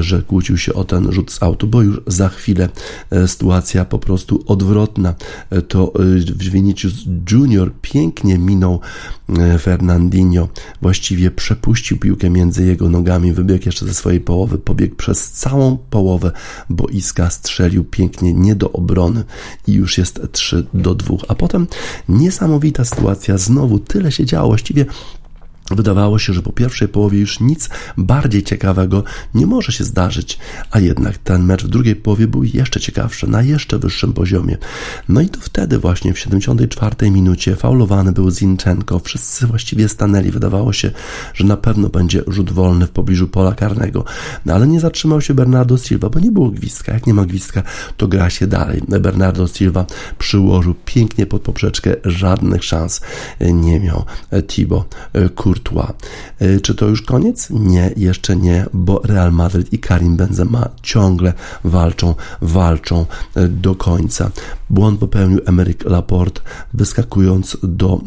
[0.00, 2.68] że kłócił się o ten rzut z autu, bo już za chwilę
[3.26, 5.14] sytuacja po prostu odwrotna.
[5.68, 5.92] To
[6.36, 6.94] Vinicius
[7.30, 8.80] Junior pięknie minął
[9.60, 10.48] Fernandinho,
[10.82, 16.32] właściwie przepuścił piłkę między jego nogami, wybiegł jeszcze ze swojej połowy, pobiegł przez całą połowę
[16.70, 19.24] boiska, strzelił pięknie nie do obrony
[19.66, 21.16] i już jest 3 do 2.
[21.28, 21.66] A potem
[22.08, 24.86] niesamowita sytuacja, znowu tyle się działo, właściwie
[25.70, 30.38] Wydawało się, że po pierwszej połowie już nic bardziej ciekawego nie może się zdarzyć,
[30.70, 34.56] a jednak ten mecz w drugiej połowie był jeszcze ciekawszy, na jeszcze wyższym poziomie.
[35.08, 38.98] No i to wtedy właśnie w 74 minucie faulowany był Zinchenko.
[38.98, 40.30] Wszyscy właściwie stanęli.
[40.30, 40.90] Wydawało się,
[41.34, 44.04] że na pewno będzie rzut wolny w pobliżu pola karnego.
[44.46, 46.92] No ale nie zatrzymał się Bernardo Silva, bo nie było gwizdka.
[46.92, 47.62] Jak nie ma gwizdka,
[47.96, 48.82] to gra się dalej.
[48.88, 49.86] Bernardo Silva
[50.18, 53.00] przyłożył pięknie pod poprzeczkę, żadnych szans
[53.40, 54.04] nie miał
[54.46, 54.94] Thibaut
[55.34, 55.54] Courtois.
[56.42, 57.50] Y, czy to już koniec?
[57.50, 61.32] Nie, jeszcze nie, bo Real Madrid i Karim Benzema ciągle
[61.64, 64.30] walczą, walczą y, do końca.
[64.70, 66.40] Błąd popełnił Emerick Laporte,
[66.74, 68.00] wyskakując do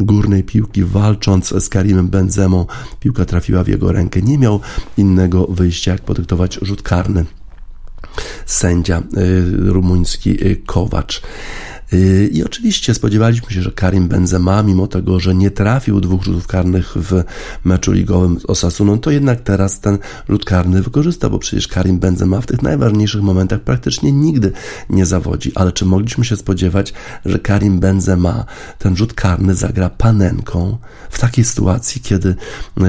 [0.00, 2.66] y, górnej piłki, walcząc z Karimem Benzemą.
[3.00, 4.22] Piłka trafiła w jego rękę.
[4.22, 4.60] Nie miał
[4.96, 7.24] innego wyjścia, jak podyktować rzut karny
[8.46, 9.02] sędzia
[9.66, 11.22] rumuński Kowacz.
[11.94, 16.46] Y, I oczywiście spodziewaliśmy się, że Karim Benzema, mimo tego, że nie trafił dwóch rzutów
[16.46, 17.22] karnych w
[17.64, 22.40] meczu ligowym z Osasuną, to jednak teraz ten rzut karny wykorzysta, bo przecież Karim Benzema
[22.40, 24.52] w tych najważniejszych momentach praktycznie nigdy
[24.90, 25.52] nie zawodzi.
[25.54, 26.92] Ale czy mogliśmy się spodziewać,
[27.24, 28.44] że Karim Benzema
[28.78, 30.78] ten rzut karny zagra panenką
[31.14, 32.34] w takiej sytuacji, kiedy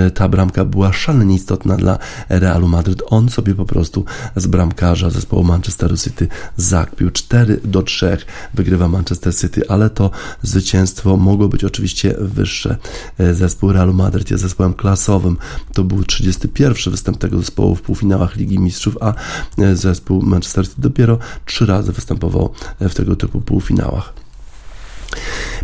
[0.07, 1.97] y, ta bramka była szalenie istotna dla
[2.29, 3.03] Realu Madryt?
[3.07, 8.17] On sobie po prostu z bramkarza zespołu Manchesteru City zakpił 4 do 3,
[8.53, 10.11] wygrywa Manchester City, ale to
[10.41, 12.77] zwycięstwo mogło być oczywiście wyższe.
[13.17, 15.37] E, zespół Realu Madryt jest zespołem klasowym.
[15.73, 19.13] To był 31 występ tego zespołu w półfinałach Ligi Mistrzów, a
[19.57, 24.24] e, zespół Manchester City dopiero trzy razy występował w tego typu półfinałach.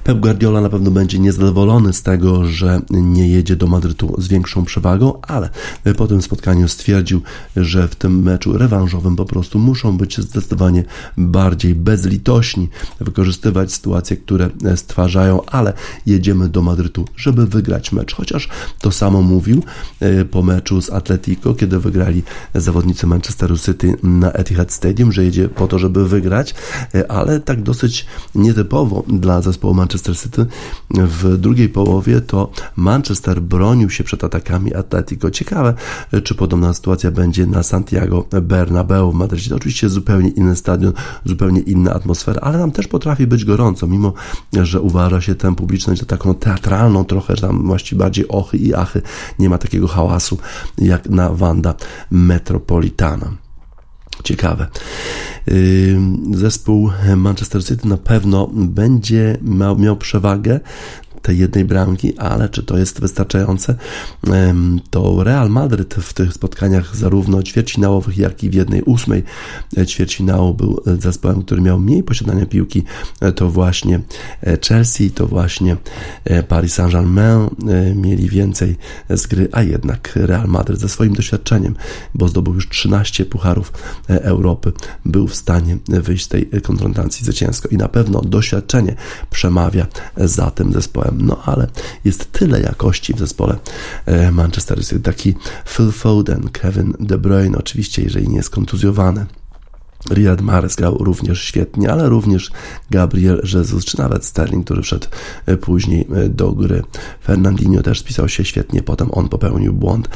[0.04, 4.66] Pep Guardiola na pewno będzie niezadowolony z tego, że nie jedzie do Madrytu z większą
[4.66, 5.50] przewagą, ale
[5.98, 7.22] po tym spotkaniu stwierdził,
[7.56, 10.84] że w tym meczu rewanżowym po prostu muszą być zdecydowanie
[11.18, 15.74] bardziej bezlitośni, wykorzystywać sytuacje, które stwarzają, ale
[16.06, 18.16] jedziemy do Madrytu, żeby wygrać mecz.
[18.16, 18.50] Chociaż
[18.80, 19.64] to samo mówił
[20.00, 22.24] e, po meczu z Atletico, kiedy wygrali
[22.56, 26.56] zawodnicy Manchesteru City na Etihad Stadium, że jedzie po to, żeby wygrać,
[26.96, 28.06] e, ale tak dosyć
[28.36, 30.46] nietypowo dla zespołu Manchester City
[30.90, 35.32] w drugiej połowie, to Manchester bronił się przed atakami Atletico.
[35.32, 35.74] Ciekawe,
[36.24, 39.50] czy podobna sytuacja będzie na Santiago Bernabeu w Madrycie.
[39.50, 40.94] To oczywiście zupełnie inny stadion,
[41.26, 44.14] zupełnie inna atmosfera, ale tam też potrafi być gorąco, mimo
[44.64, 48.74] że uważa się tę publiczność za taką teatralną trochę, że tam właściwie bardziej ochy i
[48.74, 49.02] achy,
[49.40, 50.38] nie ma takiego hałasu
[50.78, 51.74] jak na Wanda
[52.12, 53.41] Metropolitana.
[54.24, 54.68] Ciekawe.
[56.34, 60.60] Zespół Manchester City na pewno będzie miał, miał przewagę
[61.22, 63.76] tej jednej bramki, ale czy to jest wystarczające?
[64.90, 69.24] To Real Madryd w tych spotkaniach zarówno ćwierćfinałowych, jak i w jednej ósmej
[69.86, 72.84] ćwierćfinału był zespołem, który miał mniej posiadania piłki,
[73.36, 74.00] to właśnie
[74.68, 75.78] Chelsea, to właśnie
[76.48, 77.50] Paris Saint-Germain
[77.96, 78.78] mieli więcej
[79.10, 81.76] z gry, a jednak Real Madryd ze swoim doświadczeniem,
[82.14, 83.72] bo zdobył już 13 pucharów
[84.08, 84.72] Europy,
[85.06, 88.96] był w stanie wyjść z tej konfrontacji zwycięsko i na pewno doświadczenie
[89.30, 91.11] przemawia za tym zespołem.
[91.18, 91.68] No ale
[92.06, 93.58] jest tyle jakości w zespole
[94.06, 95.00] e, Manchester City.
[95.00, 95.36] Taki
[95.66, 99.26] Phil Foden, Kevin De Bruyne, oczywiście, jeżeli nie jest kontuzjowany
[100.10, 102.52] Riyad Mahrez grał również świetnie, ale również
[102.90, 105.08] Gabriel Jesus, czy nawet Sterling, który wszedł
[105.46, 106.84] e, później e, do gry.
[107.24, 110.10] Fernandinho też spisał się świetnie, potem on popełnił błąd.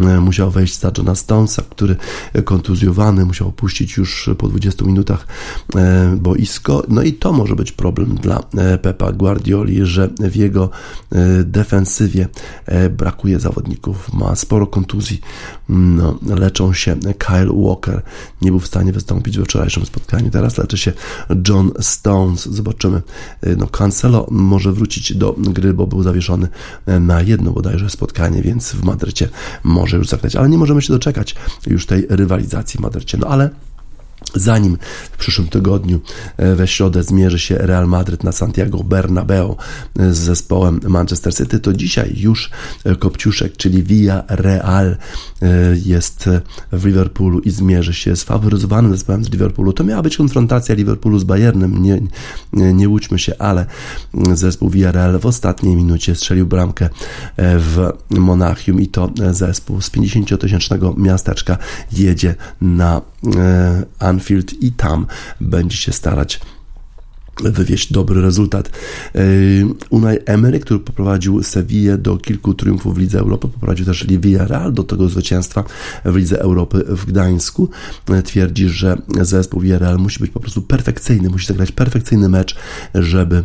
[0.00, 1.96] E, musiał wejść za Johna Stonesa, który
[2.44, 5.26] kontuzjowany musiał opuścić już po 20 minutach
[6.16, 6.82] boisko.
[6.88, 8.42] No i to może być problem dla
[8.82, 10.70] Pepa Guardioli, że w jego
[11.44, 12.28] defensywie
[12.90, 14.12] brakuje zawodników.
[14.12, 15.20] Ma sporo kontuzji.
[15.68, 16.96] No, leczą się.
[17.18, 18.02] Kyle Walker
[18.42, 20.30] nie był w stanie wystąpić wystąpić we wczorajszym spotkaniu.
[20.30, 20.92] Teraz leczy się
[21.48, 22.46] John Stones.
[22.46, 23.02] Zobaczymy.
[23.46, 26.48] Y, no, Cancelo może wrócić do gry, bo był zawieszony
[26.88, 29.28] y, na jedno bodajże spotkanie, więc w Madrycie
[29.64, 30.36] może już zagrać.
[30.36, 31.34] Ale nie możemy się doczekać
[31.66, 33.18] już tej rywalizacji w Madrycie.
[33.18, 33.50] No ale
[34.34, 34.78] Zanim
[35.12, 36.00] w przyszłym tygodniu
[36.36, 39.56] e, we środę zmierzy się Real Madryt na Santiago Bernabeu
[39.98, 42.50] e, z zespołem Manchester City, to dzisiaj już
[42.84, 44.96] e, Kopciuszek, czyli Via Real
[45.84, 46.28] jest
[46.72, 49.72] w Liverpoolu i zmierzy się z faworyzowanym zespołem z Liverpoolu.
[49.72, 52.00] To miała być konfrontacja Liverpoolu z Bayernem, nie,
[52.52, 53.66] nie, nie łudźmy się, ale
[54.32, 56.88] zespół Via Real w ostatniej minucie strzelił bramkę
[57.38, 61.58] w Monachium i to zespół z 50-tysięcznego miasteczka
[61.92, 63.00] jedzie na
[63.98, 65.06] Anfield i tam
[65.40, 66.40] będzie się starać
[67.40, 68.70] wywieźć dobry rezultat.
[69.14, 69.20] E,
[69.90, 74.84] Unai Emery, który poprowadził Sevillę do kilku triumfów w Lidze Europy, poprowadził też Villarreal do
[74.84, 75.64] tego zwycięstwa
[76.04, 77.68] w Lidze Europy w Gdańsku.
[78.10, 82.56] E, twierdzi, że zespół Villarreal musi być po prostu perfekcyjny, musi zagrać perfekcyjny mecz,
[82.94, 83.42] żeby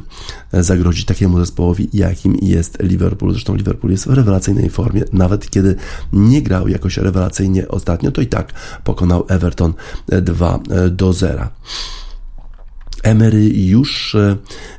[0.54, 3.32] zagrozić takiemu zespołowi, jakim jest Liverpool.
[3.32, 5.04] Zresztą Liverpool jest w rewelacyjnej formie.
[5.14, 5.76] Nawet kiedy
[6.14, 9.74] nie grał jakoś rewelacyjnie ostatnio, to i tak pokonał Everton
[10.08, 10.60] 2
[10.92, 11.48] do 0.
[13.04, 14.16] Emery już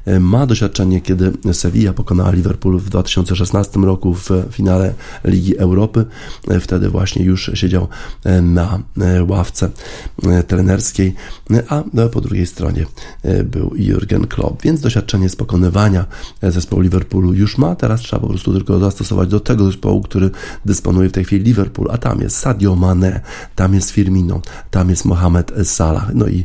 [0.07, 4.95] e, ma doświadczenie, kiedy Sevilla pokonała Liverpool w 2016 roku w finale
[5.25, 6.05] Ligi Europy.
[6.49, 7.89] E, wtedy właśnie już siedział
[8.25, 8.83] e, na
[9.29, 9.71] ławce
[10.47, 11.15] trenerskiej,
[11.69, 12.87] a po drugiej stronie
[13.45, 16.07] był Jurgen Klopp, więc doświadczenie z pokonywania
[16.43, 17.77] zespołu Liverpoolu już ma.
[17.77, 20.31] Teraz trzeba po prostu tylko zastosować do tego zespołu, który
[20.65, 23.21] dysponuje w tej chwili Liverpool, a tam jest Sadio Mane,
[23.55, 24.41] tam jest Firmino,
[24.71, 26.45] tam jest Mohamed Salah, no i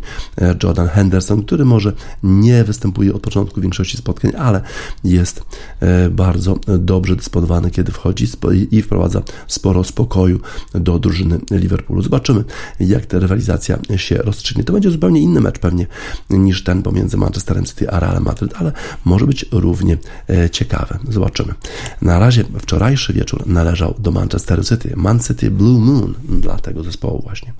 [0.63, 1.93] Jordan Henderson, który może
[2.23, 4.61] nie występuje od początku większości spotkań, ale
[5.03, 5.45] jest
[5.79, 8.27] e, bardzo dobrze dysponowany, kiedy wchodzi
[8.71, 10.39] i wprowadza sporo spokoju
[10.73, 12.01] do drużyny Liverpoolu.
[12.01, 12.43] Zobaczymy,
[12.79, 14.63] jak ta rywalizacja się rozstrzygnie.
[14.63, 15.87] To będzie zupełnie inny mecz pewnie
[16.29, 18.71] niż ten pomiędzy Manchesterem City a Real Madrid, ale
[19.05, 19.97] może być równie
[20.29, 20.99] e, ciekawy.
[21.09, 21.53] Zobaczymy.
[22.01, 24.93] Na razie wczorajszy wieczór należał do Manchesteru City.
[24.95, 27.53] Man City Blue Moon dla tego zespołu właśnie.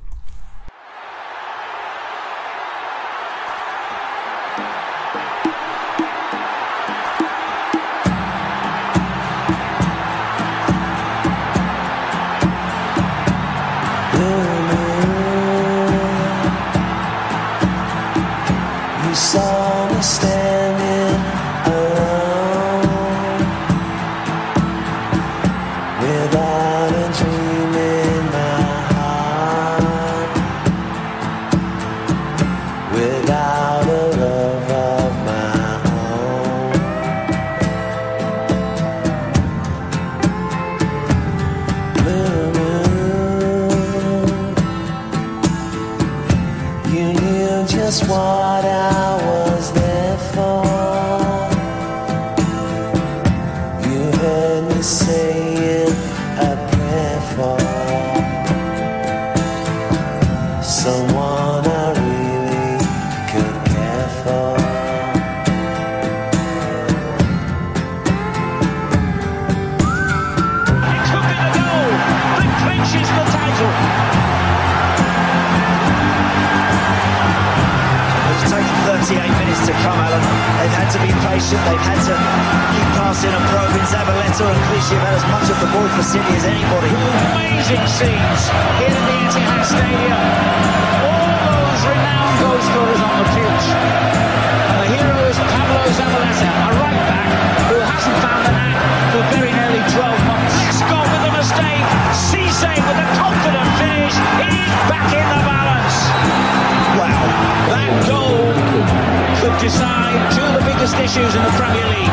[111.13, 112.09] issues in the Premier League.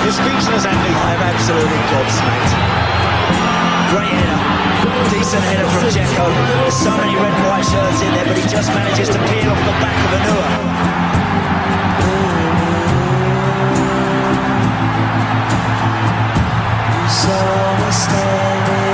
[0.00, 0.92] You're speechless, Andy.
[0.96, 2.52] I'm absolutely gobsmacked.
[3.92, 4.40] Great header.
[5.12, 6.24] Decent header from Jacko.
[6.24, 9.50] There's so many red and white shirts in there, but he just manages to peel
[9.52, 10.48] off the back of Anua.
[17.12, 17.36] So
[17.76, 18.86] we're standing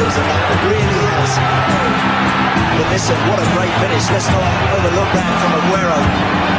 [0.00, 0.24] season.
[0.24, 1.30] It really has.
[2.80, 4.08] But listen, what a great finish.
[4.08, 6.00] Let's not overlook that from Aguero.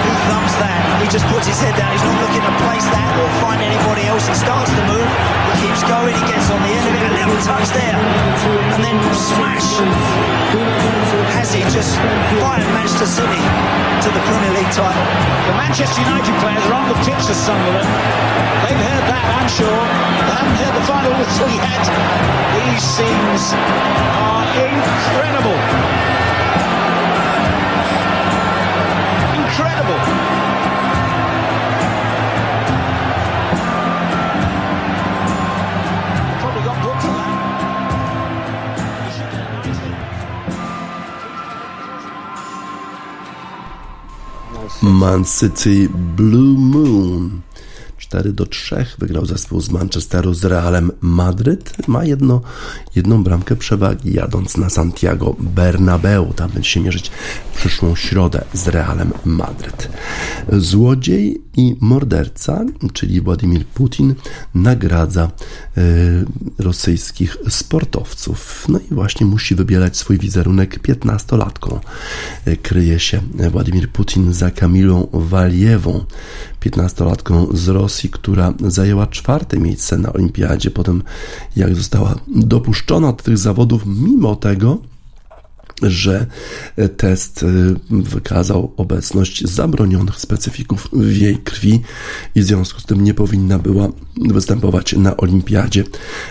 [0.05, 0.81] He thumps that.
[1.01, 1.89] He just puts his head down.
[1.89, 4.29] He's not looking to place that or find anybody else.
[4.29, 5.09] He starts to move.
[5.57, 6.13] He keeps going.
[6.13, 7.01] He gets on the end of it.
[7.01, 7.97] A little touch there.
[8.73, 9.81] And then smash.
[11.33, 11.97] Has he just
[12.37, 13.41] fired Manchester City
[14.05, 15.05] to the Premier League title?
[15.49, 17.87] The Manchester United players are on the pitch for Sunderland.
[18.61, 19.81] They've heard that, I'm sure.
[20.27, 21.83] They haven't heard the final whistle yet.
[22.53, 25.57] These scenes are incredible.
[29.41, 30.50] Incredible.
[44.83, 47.43] Man City Blue Moon.
[48.11, 51.87] 4 do 3 wygrał zespół z Manchesteru z Realem Madryt.
[51.87, 52.41] Ma jedno,
[52.95, 56.33] jedną bramkę przewagi jadąc na Santiago Bernabeu.
[56.33, 57.11] Tam będzie się mierzyć
[57.53, 59.89] w przyszłą środę z Realem Madryt.
[60.51, 64.15] Złodziej i morderca, czyli Władimir Putin,
[64.55, 65.31] nagradza
[65.77, 65.81] y,
[66.59, 68.65] rosyjskich sportowców.
[68.69, 71.79] No i właśnie musi wybielać swój wizerunek 15-latką.
[72.47, 76.05] Y, kryje się Władimir Putin za Kamilą Waliewą,
[76.61, 81.03] 15-latką z Rosji, która zajęła czwarte miejsce na olimpiadzie, potem
[81.55, 84.77] jak została dopuszczona do tych zawodów, mimo tego,
[85.81, 86.25] że
[86.97, 87.45] test
[87.89, 91.81] wykazał obecność zabronionych specyfików w jej krwi
[92.35, 95.83] i w związku z tym nie powinna była występować na olimpiadzie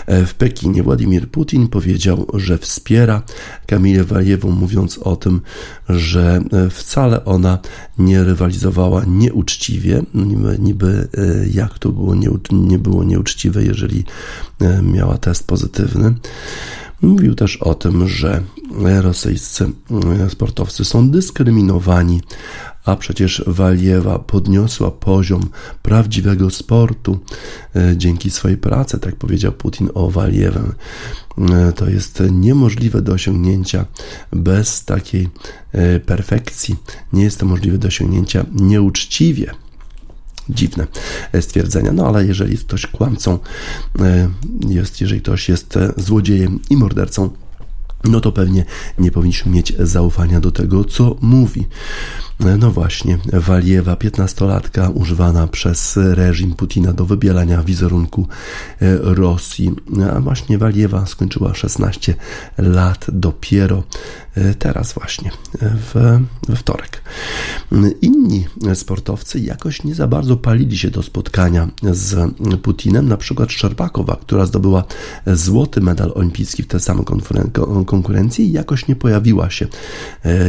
[0.09, 0.83] w Pekinie.
[0.83, 3.23] Władimir Putin powiedział, że wspiera
[3.67, 5.41] Kamilę Wajewą, mówiąc o tym,
[5.89, 7.59] że wcale ona
[7.99, 10.03] nie rywalizowała nieuczciwie.
[10.15, 11.09] Niby, niby
[11.53, 14.05] jak to było nie, nie było nieuczciwe, jeżeli
[14.83, 16.15] miała test pozytywny.
[17.03, 18.43] Mówił też o tym, że
[19.01, 19.71] rosyjscy
[20.29, 22.21] sportowcy są dyskryminowani,
[22.85, 25.49] a przecież Waliewa podniosła poziom
[25.83, 27.19] prawdziwego sportu
[27.97, 30.63] dzięki swojej pracy, tak powiedział Putin o Waliewę.
[31.77, 33.85] To jest niemożliwe do osiągnięcia
[34.33, 35.29] bez takiej
[36.07, 36.77] perfekcji.
[37.13, 39.51] Nie jest to możliwe do osiągnięcia nieuczciwie
[40.49, 40.87] dziwne
[41.41, 41.93] stwierdzenia.
[41.93, 43.39] No ale jeżeli ktoś kłamcą
[44.69, 47.31] jest, jeżeli ktoś jest złodziejem i mordercą,
[48.05, 48.65] no to pewnie
[48.99, 51.67] nie powinniśmy mieć zaufania do tego, co mówi.
[52.59, 58.29] No właśnie, Waliewa, 15-latka, używana przez reżim Putina do wybielania wizerunku
[59.01, 59.71] Rosji.
[60.15, 62.15] A właśnie Waliewa skończyła 16
[62.59, 63.83] lat dopiero
[64.59, 65.31] teraz właśnie,
[65.61, 66.19] w,
[66.49, 67.03] we wtorek.
[68.03, 74.17] Inni sportowcy jakoś nie za bardzo palili się do spotkania z Putinem, na przykład Szczerbakowa,
[74.17, 74.85] która zdobyła
[75.27, 77.05] złoty medal olimpijski w tej samej
[77.87, 79.67] konkurencji jakoś nie pojawiła się.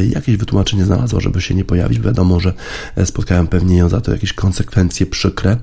[0.09, 1.99] Jakieś wytłumaczenie znalazła, żeby się nie pojawić.
[1.99, 2.53] Wiadomo, że
[3.05, 5.57] spotkają pewnie ją za to jakieś konsekwencje przykre,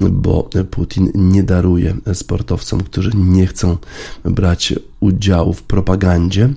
[0.00, 3.76] bo Putin nie daruje sportowcom, którzy nie chcą
[4.24, 6.48] brać udziału w propagandzie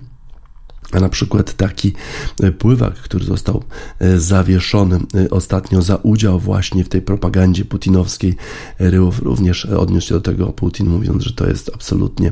[0.91, 1.93] a na przykład taki
[2.43, 3.63] e, pływak, który został
[3.99, 8.35] e, zawieszony e, ostatnio za udział właśnie w tej propagandzie putinowskiej,
[8.79, 12.31] Ryłow również odniósł się do tego Putin, mówiąc, że to jest absolutnie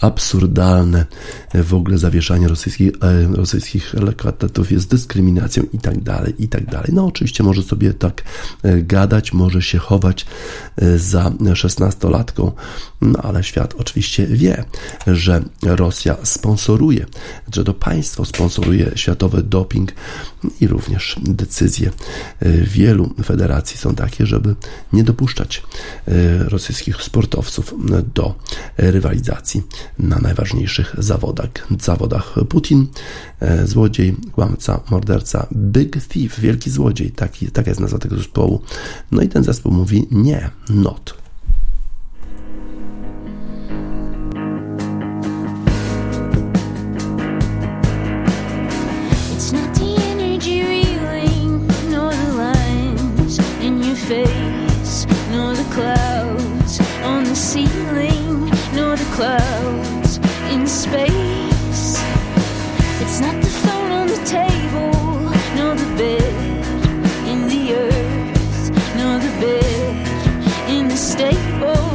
[0.00, 1.06] absurdalne.
[1.54, 2.90] W ogóle zawieszanie rosyjskich,
[3.32, 6.90] rosyjskich lekkoatletów jest dyskryminacją i tak dalej, i tak dalej.
[6.92, 8.22] No oczywiście może sobie tak
[8.82, 10.26] gadać, może się chować
[10.96, 12.52] za szesnastolatką,
[13.00, 14.64] no ale świat oczywiście wie,
[15.06, 17.06] że Rosja sponsoruje,
[17.54, 19.92] że to państwo sponsoruje światowy doping
[20.60, 21.90] i również decyzje
[22.62, 24.54] wielu federacji są takie, żeby
[24.92, 25.62] nie dopuszczać
[26.38, 27.74] rosyjskich sportowców
[28.14, 28.34] do
[28.76, 29.62] rywalizacji
[29.98, 31.50] na najważniejszych zawodach.
[31.80, 32.34] zawodach.
[32.48, 32.86] Putin,
[33.64, 38.62] złodziej, kłamca, morderca, big thief, wielki złodziej, taki, taka jest nazwa tego zespołu.
[39.10, 41.20] No i ten zespół mówi nie, not.
[59.20, 60.16] Clouds
[60.50, 62.00] in space.
[63.02, 64.94] It's not the phone on the table,
[65.56, 66.34] nor the bed
[67.28, 71.89] in the earth, nor the bed in the stable,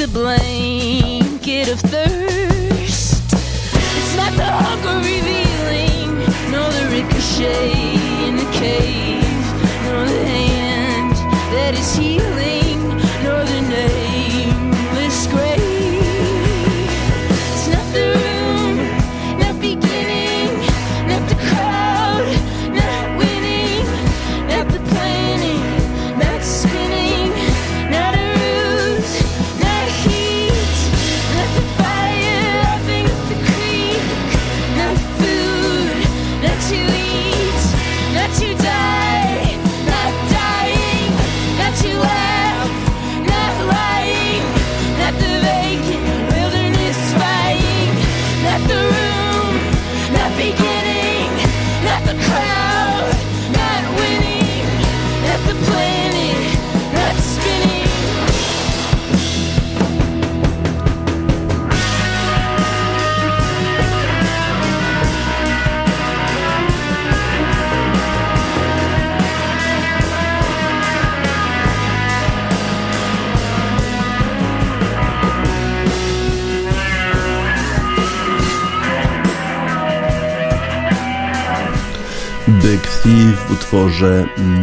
[0.00, 2.19] with a blanket of thirst.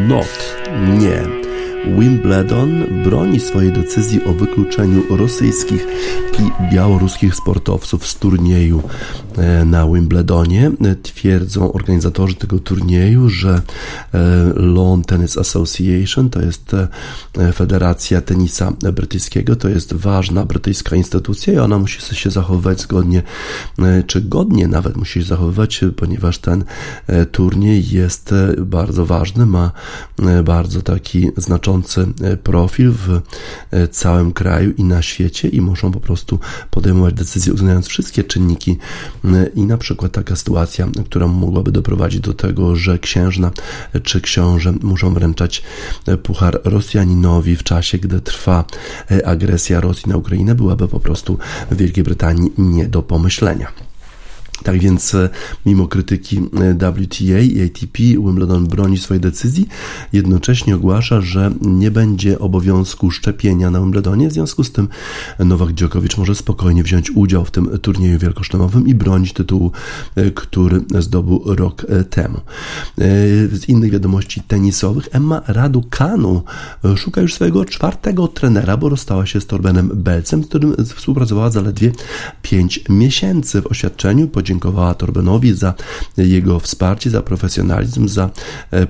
[0.07, 0.55] Not,
[0.99, 1.21] nie.
[1.99, 5.87] Wimbledon broni swojej decyzji o wykluczeniu rosyjskich
[6.39, 8.83] i białoruskich sportowców z turnieju
[9.65, 10.71] na Wimbledonie.
[10.85, 13.61] E, Twierdzą organizatorzy tego turnieju, że
[14.13, 14.19] e,
[14.55, 16.87] Lawn Tennis Association to jest e,
[17.53, 23.23] Federacja Tenisa Brytyjskiego, to jest ważna brytyjska instytucja i ona musi się zachowywać zgodnie,
[23.79, 26.63] e, czy godnie nawet musi się zachowywać, ponieważ ten
[27.07, 29.71] e, turniej jest e, bardzo ważny, ma
[30.19, 33.21] e, bardzo taki znaczący e, profil w
[33.71, 36.39] e, całym kraju i na świecie i muszą po prostu
[36.71, 38.77] podejmować decyzje uwzględniając wszystkie czynniki
[39.23, 43.51] e, i na przykład taka sytuacja, która mogłaby doprowadzić do tego, że księżna
[44.03, 45.63] czy książę muszą wręczać
[46.23, 48.65] puchar Rosjaninowi w czasie, gdy trwa
[49.11, 51.37] e, agresja Rosji na Ukrainę, byłaby po prostu
[51.71, 53.86] w Wielkiej Brytanii nie do pomyślenia.
[54.63, 55.29] Tak więc, e,
[55.65, 59.67] mimo krytyki e, WTA i ATP, Wimbledon broni swojej decyzji,
[60.13, 64.29] jednocześnie ogłasza, że nie będzie obowiązku szczepienia na Wimbledonie.
[64.29, 64.87] W związku z tym
[65.39, 69.71] Nowak Djokovic może spokojnie wziąć udział w tym turnieju wielkoszlemowym i bronić tytułu,
[70.15, 72.37] e, który zdobył rok e, temu.
[72.37, 73.07] E,
[73.47, 76.43] Z innych wiadomości tenisowych, Emma Raducanu
[76.85, 81.49] e, szuka już swojego czwartego trenera, bo rozstała się z Torbenem Belcem, z którym współpracowała
[81.49, 81.91] zaledwie
[82.41, 83.61] 5 miesięcy.
[83.61, 85.73] W oświadczeniu podziękowała podziękowała Torbenowi za
[86.17, 88.29] jego wsparcie, za profesjonalizm, za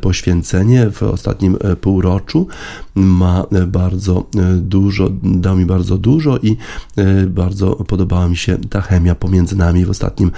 [0.02, 2.48] poświęcenie w ostatnim półroczu.
[2.96, 6.58] Ma bardzo dużo, dał mi bardzo dużo i
[7.28, 10.32] bardzo podobała mi się ta chemia pomiędzy nami w ostatnim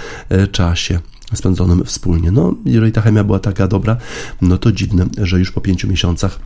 [0.52, 1.00] czasie
[1.34, 2.30] spędzonym wspólnie.
[2.30, 3.96] No, jeżeli ta chemia była taka dobra,
[4.42, 6.40] no to dziwne, że już po pięciu miesiącach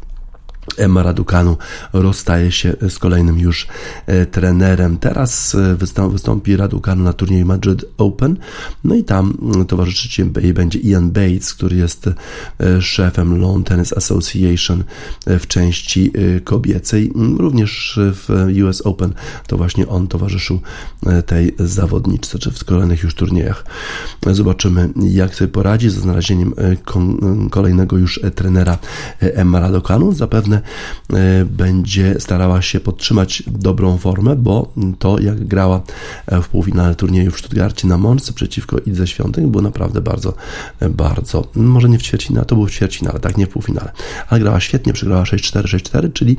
[0.77, 1.57] Emma Raducanu
[1.93, 3.67] rozstaje się z kolejnym już
[4.07, 4.97] e, trenerem.
[4.97, 5.77] Teraz e,
[6.11, 8.37] wystąpi Raducanu na turnieju Madrid Open,
[8.85, 13.93] no i tam mm, towarzyszyć jej będzie Ian Bates, który jest e, szefem Lawn Tennis
[13.93, 14.85] Association
[15.27, 16.13] w części
[16.45, 17.13] kobiecej.
[17.15, 19.15] Mm, również w US Open
[19.47, 20.61] to właśnie on towarzyszył
[21.27, 23.65] tej zawodniczce, czy w kolejnych już turniejach.
[24.27, 26.55] Zobaczymy, jak sobie poradzi ze znalezieniem
[27.51, 28.79] kolejnego już trenera
[29.21, 30.13] Emma Raducanu.
[30.13, 35.83] Zapewne E, będzie starała się podtrzymać dobrą formę, bo to jak grała
[36.27, 40.35] e, w półfinale turnieju w Stuttgarcie na Mons przeciwko Idze Świątek było naprawdę bardzo,
[40.81, 43.93] e, bardzo, może nie w ćwierćfinale, to było w ćwierćfinale, tak, nie w półfinale,
[44.29, 46.37] ale grała świetnie, przegrała 6-4, 6-4, czyli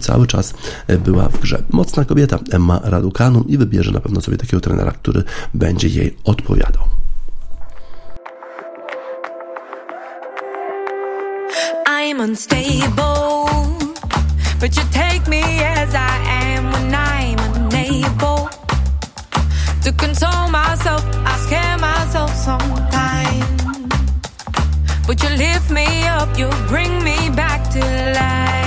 [0.00, 0.54] cały czas
[1.04, 1.62] była w grze.
[1.70, 5.22] Mocna kobieta Emma Raducanu i wybierze na pewno sobie takiego trenera, który
[5.54, 7.01] będzie jej odpowiadał.
[12.04, 13.46] I'm unstable,
[14.58, 18.50] but you take me as I am when I'm unable
[19.84, 21.04] to console myself.
[21.24, 23.86] I scare myself sometimes,
[25.06, 28.61] but you lift me up, you bring me back to life,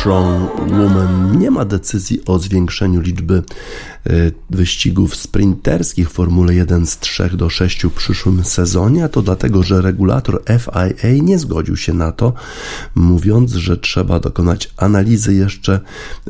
[0.00, 1.38] Strong Woman.
[1.38, 3.42] Nie ma decyzji o zwiększeniu liczby
[4.50, 9.62] wyścigów sprinterskich w Formule 1 z 3 do 6 w przyszłym sezonie, a to dlatego,
[9.62, 12.32] że regulator FIA nie zgodził się na to,
[12.94, 15.80] mówiąc, że trzeba dokonać analizy jeszcze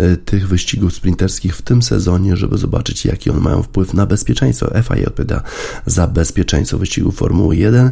[0.01, 4.71] y, tych wyścigów sprinterskich w tym sezonie, żeby zobaczyć, jaki one mają wpływ na bezpieczeństwo.
[4.83, 5.43] FIA odpowiada
[5.87, 7.91] za bezpieczeństwo wyścigów Formuły 1.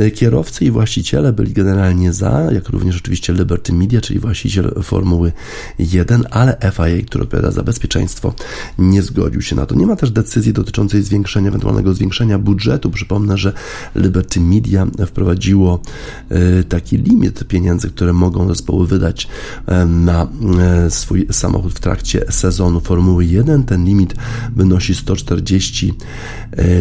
[0.00, 5.32] Y, kierowcy i właściciele byli generalnie za, jak również oczywiście Liberty Media, czyli właściciel Formuły
[5.78, 8.34] 1, ale FIA, który odpowiada za bezpieczeństwo,
[8.78, 9.74] nie zgodził zgodził się na to.
[9.74, 12.90] Nie ma też decyzji dotyczącej zwiększenia, ewentualnego zwiększenia budżetu.
[12.90, 13.52] Przypomnę, że
[13.96, 15.80] Liberty Media wprowadziło
[16.28, 19.28] e, taki limit pieniędzy, które mogą zespoły wydać
[19.66, 20.28] e, na
[20.60, 23.64] e, swój samochód w trakcie sezonu Formuły 1.
[23.64, 24.14] Ten limit
[24.56, 25.94] wynosi 140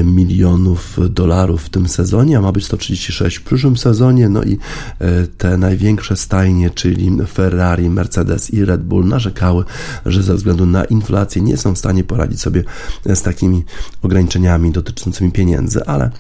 [0.04, 4.30] milionów dolarów w tym sezonie, a ma być 136 w przyszłym sezonie.
[4.30, 4.58] No i
[5.38, 9.64] te największe stajnie, czyli Ferrari, Mercedes i Red Bull narzekały,
[10.06, 12.64] że ze względu na inflację nie są w stanie poradzić sobie
[13.06, 13.64] z takimi
[14.02, 16.12] ograniczeniami dotyczącymi pieniędzy, ale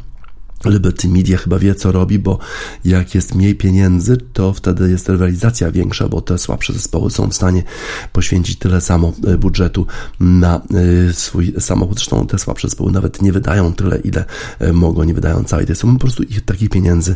[0.65, 2.39] Liberty Media chyba wie, co robi, bo
[2.85, 7.33] jak jest mniej pieniędzy, to wtedy jest rywalizacja większa, bo te słabsze zespoły są w
[7.33, 7.63] stanie
[8.13, 9.85] poświęcić tyle samo e, budżetu
[10.19, 10.61] na
[11.09, 11.97] e, swój samochód.
[11.97, 14.25] Zresztą te słabsze zespoły nawet nie wydają tyle, ile
[14.59, 17.15] e, mogą, nie wydają całej tej sumy, po prostu ich takich pieniędzy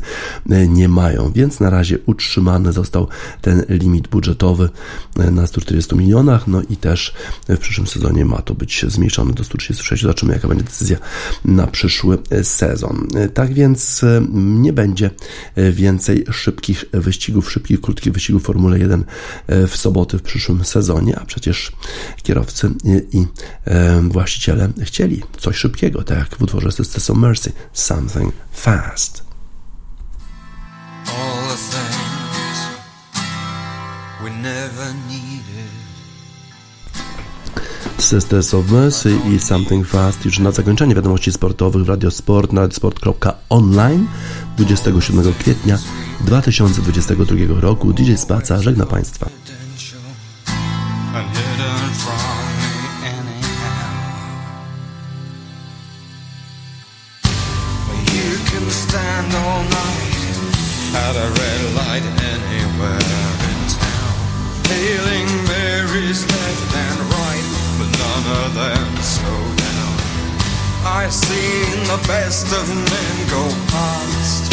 [0.68, 3.08] nie mają, więc na razie utrzymany został
[3.42, 4.70] ten limit budżetowy
[5.16, 7.14] na 140 milionach, no i też
[7.50, 10.02] w przyszłym sezonie ma to być zmniejszone do 136.
[10.02, 10.98] Zobaczymy, jaka będzie decyzja
[11.46, 13.08] na przyszły sezon.
[13.36, 15.10] Tak więc e, nie będzie
[15.56, 19.06] e, więcej szybkich wyścigów, szybkich, krótkich wyścigów Formuły 1
[19.48, 21.72] e, w soboty w przyszłym sezonie, a przecież
[22.24, 22.72] kierowcy
[23.12, 23.26] i
[24.10, 29.24] właściciele chcieli coś szybkiego, tak jak w utworze Sisters of Mercy, Something Fast.
[31.08, 32.60] All the things
[34.24, 35.25] we never needed
[38.06, 44.08] Sisters of Mercy i Something Fast już na zakończenie wiadomości sportowych w Radiosport na radiosport.online
[44.58, 45.78] 27 kwietnia
[46.22, 47.94] 2022 roku.
[47.94, 49.30] DJ Spaca żegna Państwa.
[68.28, 69.96] Of them slow down.
[70.86, 74.44] I've seen the best of men go past.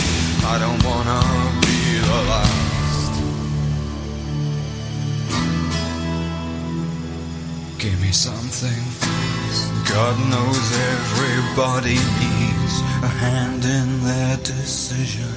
[0.45, 1.21] I don't wanna
[1.61, 3.13] be the last.
[7.79, 8.83] Give me something
[9.93, 15.35] God knows everybody needs a hand in their decision.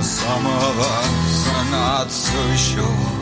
[0.00, 3.15] Some of us are not so sure.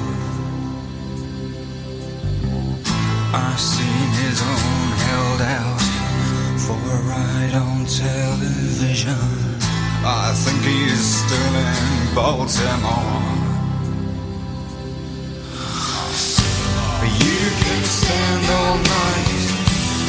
[3.54, 5.82] I've seen his own held out
[6.58, 9.14] for a ride on television.
[10.02, 13.14] I think he's still in Baltimore.
[17.22, 19.46] You can stand all night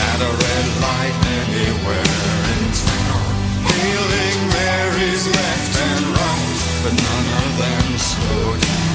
[0.09, 2.17] at a red light anywhere
[2.49, 3.29] in town.
[3.61, 8.85] Hailing Mary's left and right, but none of them slow down.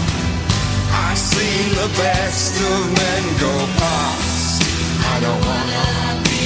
[1.06, 4.29] I've seen the best of men go by
[5.20, 6.39] don't wanna be